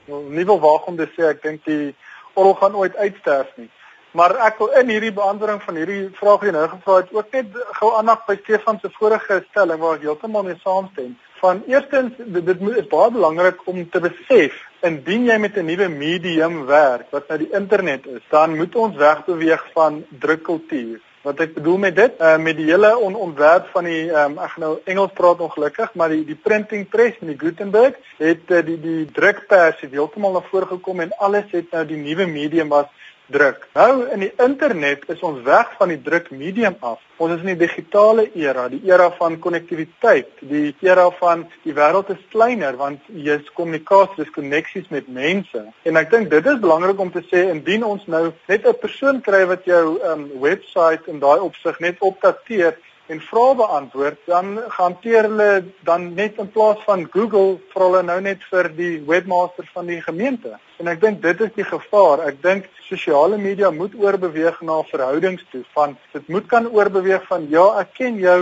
[0.07, 1.91] nie wil waag om te sê ek dink die
[2.35, 3.71] orgel gaan ooit uitsterf nie.
[4.15, 7.47] Maar ek wil in hierdie beantwoording van hierdie vraag jy nou gevra het ook net
[7.83, 11.19] gou aandag by Stefan se vorige stelling waar ek heeltemal mee saamstem.
[11.43, 15.89] Van eerstens dit, dit is baie belangrik om te besef indien jy met 'n nuwe
[15.89, 21.01] medium werk wat nou die internet is, dan moet ons wegbeweeg van drukkultuur.
[21.23, 24.57] Wat ek bedoel met dit, uh, met die hele on ontwerp van die um, ek
[24.57, 28.81] nou Engels praat ongelukkig, maar die die printing press en die Gutenberg het uh, die
[28.81, 32.89] die drukpers het heeltemal na vore gekom en alles het nou die nuwe medium was
[33.31, 33.69] druk.
[33.75, 37.01] Nou in die internet is ons weg van die druk medium af.
[37.21, 42.13] Ons is in die digitale era, die era van konnektiwiteit, die era van die wêreld
[42.15, 45.65] is kleiner want jy is kommunikasie, dis koneksies met mense.
[45.85, 49.21] En ek dink dit is belangrik om te sê indien ons nou net 'n persoon
[49.21, 52.77] kry wat jou um, webwerf in daai opsig net opdateer
[53.11, 55.51] en vrae beantwoord, dan hanteer hulle
[55.87, 59.99] dan net in plaas van Google vra hulle nou net vir die webmaster van die
[60.05, 60.55] gemeente.
[60.79, 62.23] En ek dink dit is die gevaar.
[62.31, 67.49] Ek dink sosiale media moet oorbeweeg na verhoudings toe van dit moet kan oorbeweeg van
[67.51, 68.41] ja, ek ken jou,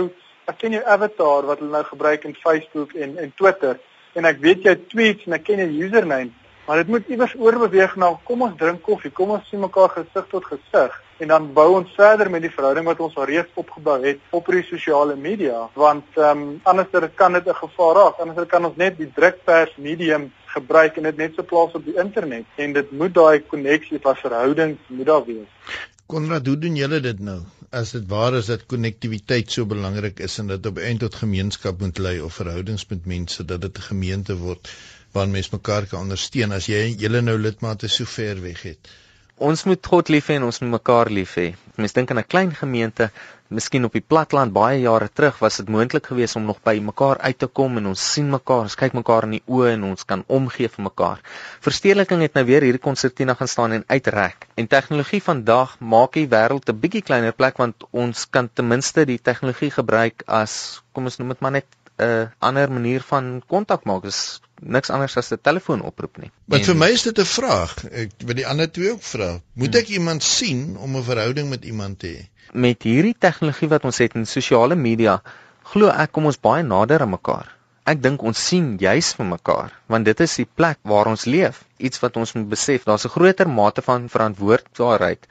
[0.49, 3.81] ek ken jou avatar wat hulle nou gebruik in Facebook en en Twitter
[4.17, 6.33] en ek weet jou tweets en ek ken jou username,
[6.65, 10.25] maar dit moet iewers oorbeweeg na kom ons drink koffie, kom ons sien mekaar gesig
[10.33, 13.97] tot gesig en dan bou ons verder met die verhouding wat ons al reeds opgebou
[14.05, 18.45] het op die sosiale media want ehm um, anderster kan dit 'n gevaar raak anderster
[18.45, 22.45] kan ons net die drukpers medium gebruik en dit net so plaas op die internet
[22.55, 25.51] en dit moet daai koneksie van verhoudings moet daar wees
[26.09, 27.43] Konrad, hoe doen julle dit nou?
[27.69, 31.83] As dit waar is dat konnektiwiteit so belangrik is en dat op eind tot gemeenskap
[31.85, 34.71] moet lei of verhoudings met mense dat dit 'n gemeente word
[35.13, 38.89] waar mense mekaar kan ondersteun as jy julle nou lidmate so ver weg het.
[39.39, 41.53] Ons moet God lief hê en ons moet mekaar lief hê.
[41.79, 43.05] Mens dink aan 'n klein gemeente,
[43.47, 47.17] miskien op die platland baie jare terug was dit moontlik geweest om nog by mekaar
[47.17, 50.03] uit te kom en ons sien mekaar, ons kyk mekaar in die oë en ons
[50.03, 51.23] kan omgee vir mekaar.
[51.61, 54.47] Verstedeliking het nou weer hierdie konsertina gaan staan en uitrek.
[54.55, 59.05] En tegnologie vandag maak die wêreld 'n bietjie kleiner plek want ons kan ten minste
[59.05, 61.65] die tegnologie gebruik as kom ons noem dit maar net
[61.99, 64.39] 'n uh, ander manier van kontak maak is
[64.75, 66.31] niks anders as 'n telefoonoproep nie.
[66.45, 67.73] Maar vir my is dit 'n vraag.
[67.91, 69.29] Ek wil die ander twee ook vra.
[69.53, 69.93] Moet ek hmm.
[69.99, 72.21] iemand sien om 'n verhouding met iemand te hê?
[72.53, 75.21] Met hierdie tegnologie wat ons het in sosiale media,
[75.63, 77.55] glo ek kom ons baie nader aan mekaar.
[77.83, 81.63] Ek dink ons sien juis vir mekaar want dit is die plek waar ons leef.
[81.77, 85.27] Iets wat ons moet besef, daar's 'n groter mate van verantwoordbaarheid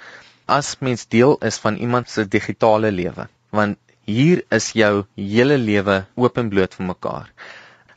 [0.47, 3.29] as mens deel is van iemand se digitale lewe.
[3.51, 7.27] Want Hier is jou hele lewe oop en bloot vir mekaar.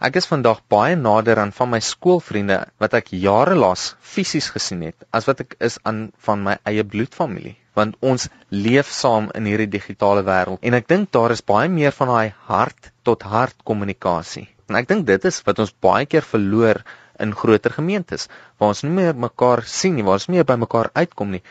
[0.03, 4.81] Ek is vandag baie nader aan van my skoolvriende wat ek jare laas fisies gesien
[4.83, 8.27] het as wat ek is aan van my eie bloedfamilie want ons
[8.65, 12.33] leef saam in hierdie digitale wêreld en ek dink daar is baie meer van daai
[12.49, 14.49] hart tot hart kommunikasie.
[14.67, 16.81] En ek dink dit is wat ons baie keer verloor
[17.23, 18.27] in groter gemeentes
[18.59, 21.45] waar ons nie meer mekaar sien nie, waar ons nie meer by mekaar uitkom nie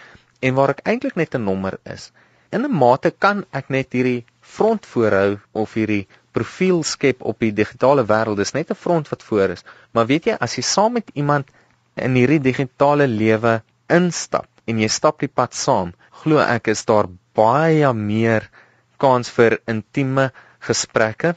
[0.45, 2.11] en waar ek eintlik net 'n nommer is.
[2.53, 7.53] In 'n mate kan ek net hierdie front voorhou of hierdie profiel skep op die
[7.53, 8.37] digitale wêreld.
[8.37, 9.65] Dis net 'n front wat voor is.
[9.93, 11.51] Maar weet jy, as jy saam met iemand
[11.97, 17.09] in hierdie digitale lewe instap en jy stap die pad saam, glo ek is daar
[17.35, 18.49] baie meer
[18.99, 20.31] kans vir intieme
[20.61, 21.35] gesprekke,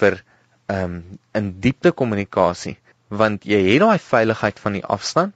[0.00, 0.22] vir
[0.68, 2.76] ehm um, in diepte kommunikasie,
[3.08, 5.34] want jy het daai veiligheid van die afstand,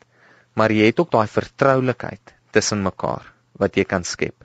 [0.54, 3.24] maar jy het ook daai vertroulikheid tussen mekaar
[3.58, 4.36] wat jy kan skep.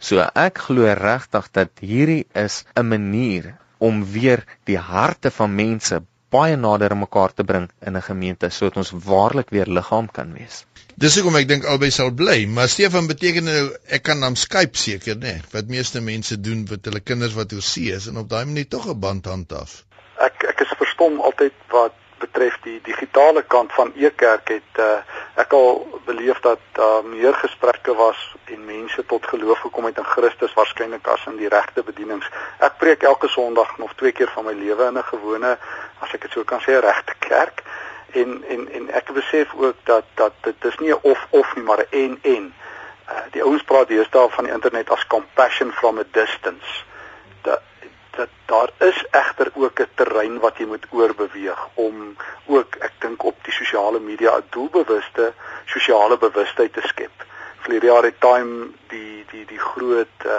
[0.00, 6.00] So ek glo regtig dat hierdie is 'n manier om weer die harte van mense
[6.30, 10.32] baie nader aan mekaar te bring in 'n gemeente sodat ons waarlik weer liggaam kan
[10.32, 10.64] wees.
[10.96, 14.76] Dis hoekom ek dink albei sal bly, maar Stefan beteken nou ek kan dan Skype
[14.76, 18.16] seker nê, nee, wat meeste mense doen met hulle kinders wat oor see is en
[18.16, 19.84] op daai manier tog 'n band handhaaf.
[20.18, 25.00] Ek ek is verstom altyd wat betref die digitale kant van e-kerk het uh,
[25.40, 29.98] ek al beleef dat daar uh, meer gesprekke was en mense tot geloof gekom het
[29.98, 32.28] in Christus waarskynlik as in die regte bedienings.
[32.58, 35.56] Ek preek elke Sondag nog twee keer van my lewe in 'n gewone
[36.00, 37.64] as ek dit sou kan sê regte kerk
[38.12, 41.64] en en en ek besef ook dat dat dit is nie 'n of of nie
[41.64, 42.54] maar 'n en en.
[43.10, 46.89] Uh, die ouens praat deesdae van die internet as compassion from a distance.
[48.16, 53.24] Dat daar is egter ook 'n terrein wat jy moet oorbeweeg om ook ek dink
[53.24, 55.32] op die sosiale media 'n doelbewuste
[55.64, 57.24] sosiale bewustheid te skep.
[57.70, 60.34] Vlerige jaar het Time die die die groot uh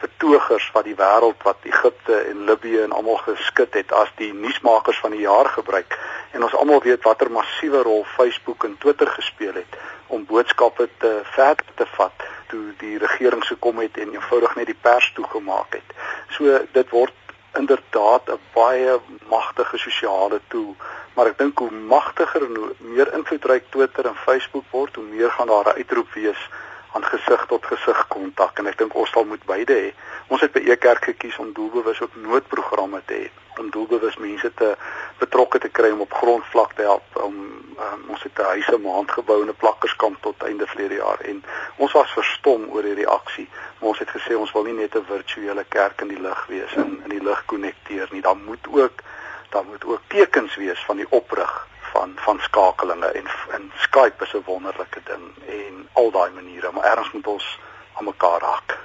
[0.00, 5.00] betogers wat die wêreld wat Egipte en Libië en almal geskit het as die nuusmakers
[5.04, 5.98] van die jaar gebruik
[6.30, 11.12] en ons almal weet watter massiewe rol Facebook en Twitter gespeel het om boodskappe te
[11.34, 15.76] ver te vat toe die regering se kom het en eenvoudig net die pers toegemaak
[15.76, 15.96] het.
[16.38, 17.12] So dit word
[17.60, 18.98] inderdaad 'n baie
[19.28, 20.76] magtige sosiale tool,
[21.14, 25.30] maar ek dink hoe magtiger en hoe meer invloedryk Twitter en Facebook word, hoe meer
[25.30, 26.48] gaan daar 'n uitroep wees
[26.92, 29.92] aan gesig tot gesig kontak en ek dink ons sal moet beide hê.
[30.28, 34.76] Ons het by Ekerk gekies om doelbewus ook noodprogramme te hê om doelbewus mense te
[35.18, 37.34] betrokke te kry om op grondvlak te help om
[37.78, 41.44] um, ons het 'n huise maand gebou en 'n plakkerskamp tot einde verlede jaar en
[41.76, 43.48] ons was verstom oor hierdie aksie.
[43.78, 46.74] Maar ons het gesê ons wil nie net 'n virtuele kerk in die lug wees
[46.74, 48.22] en in die lug konnekteer nie.
[48.22, 49.02] Daar moet ook
[49.50, 53.26] daar moet ook tekens wees van die oprig van van skakelinge en
[53.56, 57.58] in Skype is 'n wonderlike ding en al daai maniere, maar erns moet ons
[57.92, 58.81] aan mekaar raak.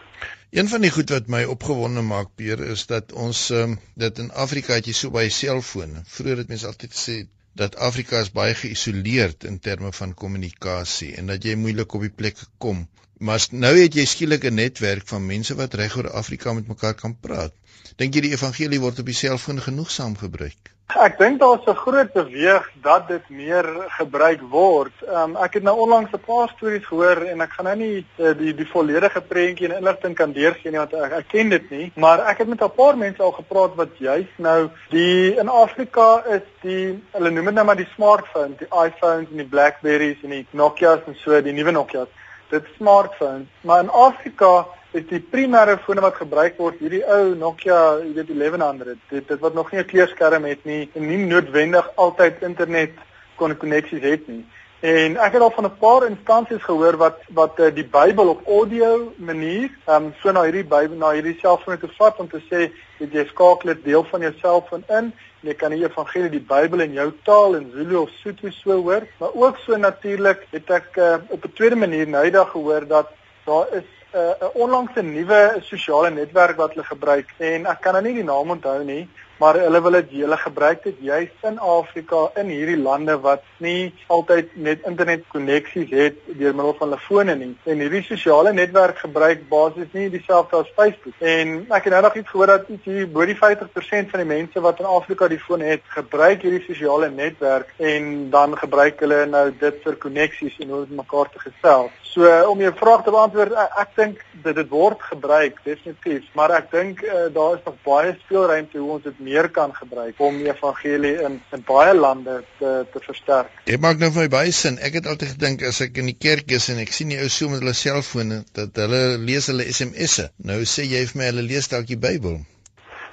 [0.50, 4.30] Een van die goed wat my opgewonde maak, Peer, is dat ons um, dit in
[4.44, 6.04] Afrika het jy so baie selfone.
[6.08, 7.16] Vroeger het mense altyd gesê
[7.62, 12.14] dat Afrika is baie geïsoleerd in terme van kommunikasie en dat jy moeilik op die
[12.22, 12.86] plekke kom.
[13.20, 16.96] Maar nou het jy skielik 'n netwerk van mense wat reg oor Afrika met mekaar
[16.96, 17.54] kan praat.
[17.98, 20.77] Dink jy die evangelie word op die selfoon genoegsaam gebruik?
[20.96, 23.66] Ek dink daar's 'n groot beweeg dat dit meer
[24.00, 24.94] gebruik word.
[25.04, 28.32] Um, ek het nou onlangs 'n paar stories gehoor en ek gaan nou nie uh,
[28.38, 31.92] die die volledige prentjie en inligting kan deurgee nie want ek, ek ken dit nie,
[31.96, 36.24] maar ek het met 'n paar mense al gepraat wat juis nou die in Afrika
[36.26, 40.30] is die hulle noem dit nou maar die smartphones, die iPhones en die Blackberries en
[40.30, 42.10] die Nokia's en so, die nuwe Nokia's
[42.50, 43.48] dit smartphones.
[43.62, 44.68] Maar in Afrika
[44.98, 49.02] is die primêre fone wat gebruik word hierdie ou Nokia, jy weet 1100.
[49.12, 52.94] Dit dit wat nog nie 'n kleurskerm het nie en nie noodwendig altyd internet
[53.38, 54.46] koneksies het nie.
[54.82, 58.48] En ek het al van 'n paar instansies gehoor wat wat uh, die Bybel op
[58.48, 62.42] audio manier, ehm um, so na hierdie Bybel na hierdie selfoon te vat om te
[62.50, 66.44] sê dat jy skakel dit deel van jou selfoon in jy kan die evangelie die
[66.44, 70.70] Bybel in jou taal in Zulu of Sotho so hoor, maar ook so natuurlik het
[70.70, 73.12] ek uh, op 'n tweede manier nou eendag gehoor dat
[73.46, 77.94] daar is eh, 'n uh, onlangse nuwe sosiale netwerk wat hulle gebruik en ek kan
[77.94, 79.04] nou nie die naam onthou nie,
[79.40, 83.94] maar hulle wil dit hulle gebruik dit juis in Afrika in hierdie lande wat nie
[84.14, 87.52] altyd net internetkoneksies het deur middel van hulle fone nie.
[87.70, 91.16] En hierdie sosiale netwerk gebruik basies nie dieselfde as Facebook.
[91.20, 94.32] En ek het nou nog iets gehoor dat iets hier bo die 50% van die
[94.34, 99.24] mense wat in Afrika die foon het gebruik hierdie sosiale netwerk en dan gebruik hulle
[99.30, 101.94] nou dit vir koneksies en om mekaar te gesels.
[102.18, 106.26] So om jou vraag te beantwoord ek, ek dink dit dit word gebruik definitief.
[106.38, 110.20] Maar ek dink uh, daar is nog baie speelruimte hoe ons dit meer kan gebruik
[110.24, 113.54] om die evangelie in in baie lande te te versterk.
[113.70, 114.80] Dit maak nou vir my baie sin.
[114.90, 117.30] Ek het altyd gedink as ek in die kerk is en ek sien die ou
[117.38, 120.30] so met hulle selfone dat hulle lees hulle SMS'e.
[120.52, 122.40] Nou sê jy vir my hulle lees dalk die Bybel.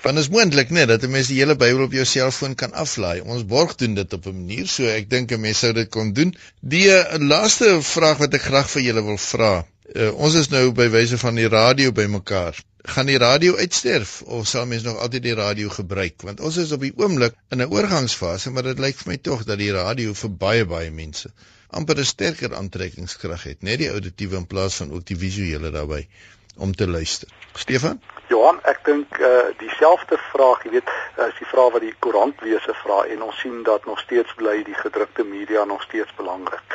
[0.05, 3.21] Want is moontlik net dat 'n mens die hele Bybel op jou selfoon kan aflaai.
[3.23, 6.13] Ons borg doen dit op 'n manier so ek dink 'n mens sou dit kon
[6.13, 6.35] doen.
[6.61, 9.55] Die uh, laaste vraag wat ek graag vir julle wil vra.
[9.95, 12.55] Uh, ons is nou by wyse van die radio bymekaar
[12.85, 16.73] gaan die radio uitsterf of sal mense nog altyd die radio gebruik want ons is
[16.77, 20.13] op die oomblik in 'n oorgangsfase maar dit lyk vir my tog dat die radio
[20.13, 21.33] vir baie baie mense
[21.71, 26.09] amper 'n sterker aantrekkingskrag het net die auditiewe in plaas van ook die visuele daarbey
[26.57, 27.29] om te luister.
[27.55, 28.01] Stefan?
[28.29, 30.91] Johan, ek dink uh dieselfde vraag, jy weet,
[31.27, 34.79] is die vraag wat die koerantwese vra en ons sien dat nog steeds bly die
[34.79, 36.74] gedrukte media nog steeds belangrik.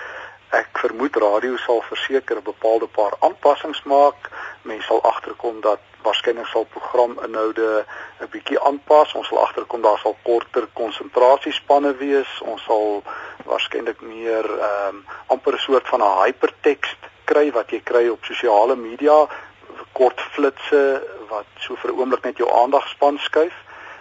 [0.50, 4.30] Ek vermoed radio sal verseker 'n bepaalde paar aanpassings maak.
[4.62, 7.86] Mense sal agterkom dat waarskynlik sal programinhoude
[8.22, 9.14] 'n bietjie aanpas.
[9.14, 12.42] Ons sal agterkom daar sal korter konsentrasiespanne wees.
[12.42, 13.04] Ons sal
[13.46, 18.26] waarskynlik meer ehm um, amper 'n soort van 'n hypertekst kry wat jy kry op
[18.26, 19.28] sosiale media,
[19.94, 23.54] kort flitsse wat so vir 'n oomblik net jou aandag span skuif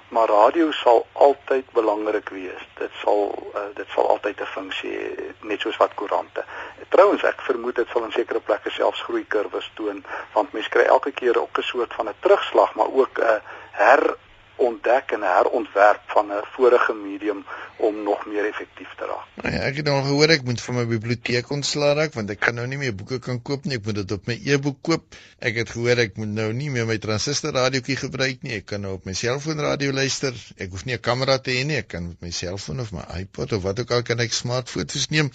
[0.09, 2.63] maar radio sal altyd belangrik wees.
[2.79, 4.99] Dit sal uh, dit sal altyd 'n funksie
[5.41, 6.45] net soos wat koerante.
[6.89, 10.83] Trouwens ek vermoed dit sal in sekere plekke selfs groei kurwes toon want mense kry
[10.83, 13.41] elke keer ook 'n soort van 'n terugslag maar ook 'n
[13.73, 14.17] her
[14.59, 17.45] ontdek en herontwerp van 'n vorige medium
[17.77, 19.27] om nog meer effektief te raak.
[19.35, 22.41] Nou ja, ek het al gehoor ek moet van my biblioteek ontslaa raak want ek
[22.41, 23.79] kan nou nie meer boeke kan koop nie.
[23.79, 25.15] Ek moet dit op my e-boek koop.
[25.39, 28.59] Ek het gehoor ek moet nou nie meer my transistor radiootjie gebruik nie.
[28.59, 30.35] Ek kan nou op my selfoon radio luister.
[30.57, 31.79] Ek hoef nie 'n kamera te hê nie.
[31.79, 35.09] Ek kan met my selfoon of my iPod of wat ook al kan ek smartfoto's
[35.11, 35.31] neem.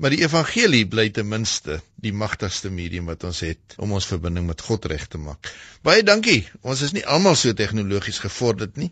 [0.00, 4.46] Maar die evangelie bly ten minste die magtigste medium wat ons het om ons verbinding
[4.48, 5.50] met God reg te maak.
[5.84, 6.46] Baie dankie.
[6.64, 8.88] Ons is nie almal so tegnologies gevorderd nie.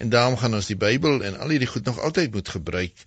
[0.00, 3.04] En daarom gaan ons die Bybel en al hierdie goed nog altyd moet gebruik,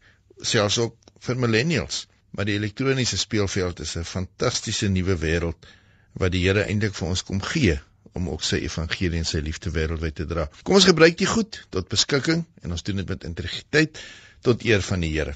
[0.53, 2.05] selfs ook vir millennials.
[2.37, 5.69] Maar die elektroniese speelveld is 'n fantastiese nuwe wêreld
[6.13, 7.79] wat die Here eintlik vir ons kom gee
[8.13, 10.49] om ook sy evangelie en sy liefde wêreldwyd te dra.
[10.63, 13.97] Kom ons gebruik dit goed tot beskikking en ons doen dit met integriteit
[14.41, 15.35] tot eer van die Here.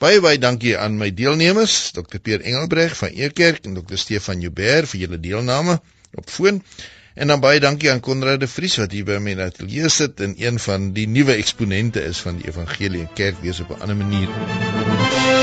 [0.00, 2.22] Baie baie dankie aan my deelnemers, Dr.
[2.24, 3.98] Peer Engelbreg van Ekerk en Dr.
[4.00, 5.74] Stefan Joubert vir julle deelname
[6.16, 6.62] op foon.
[7.20, 10.24] En dan baie dankie aan Konrad de Vries wat hier by my in ateljee sit
[10.24, 14.00] en een van die nuwe eksponente is van die evangelie en kerkwees op 'n ander
[14.00, 15.39] manier.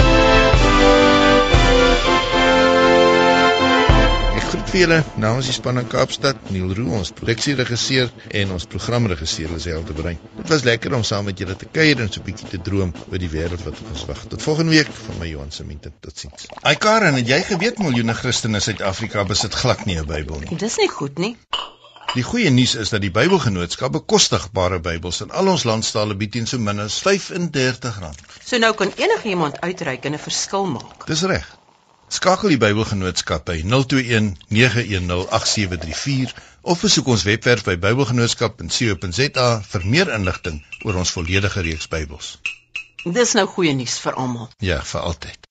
[4.67, 9.53] Groet vir julle namens die span in Kaapstad, Neil Roo, ons produksieregisseur en ons programregisseur
[9.53, 10.17] Liselde Brein.
[10.35, 12.91] Dit was lekker om saam met julle te kuier en so 'n bietjie te droom
[13.09, 14.25] oor die wêreld wat ons wag.
[14.27, 15.91] Tot volgende week van my Johan Semente.
[16.01, 16.47] Totsiens.
[16.63, 20.57] Ai Karen, het jy geweet miljoene Christene in Suid-Afrika besit glad nie 'n Bybel nie?
[20.57, 21.37] Dis nie goed nie.
[22.15, 26.45] Die goeie nuus is dat die Bybelgenootskap bekostigbare Bybels in al ons landstale bied teen
[26.45, 28.19] so min as R35.
[28.43, 31.07] So nou kan enigiemand uitreik en 'n verskil maak.
[31.07, 31.56] Dis reg.
[32.07, 40.11] Skakel die Bybelgenootskap by 021 910 8734 of besoek ons webwerf by bybelgenootskap.co.za vir meer
[40.15, 42.29] inligting oor ons volledige reeks Bybels.
[43.03, 44.47] Dis nou goeie nuus vir almal.
[44.63, 45.49] Ja, vir altyd.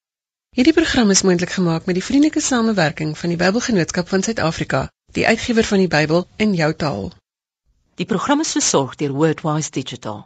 [0.57, 5.27] Hierdie program is moontlik gemaak met die vriendelike samewerking van die Bybelgenootskap van Suid-Afrika, die
[5.29, 7.13] uitgewer van die Bybel in jou taal.
[8.01, 10.25] Die program is versorg deur Wordwise Digital.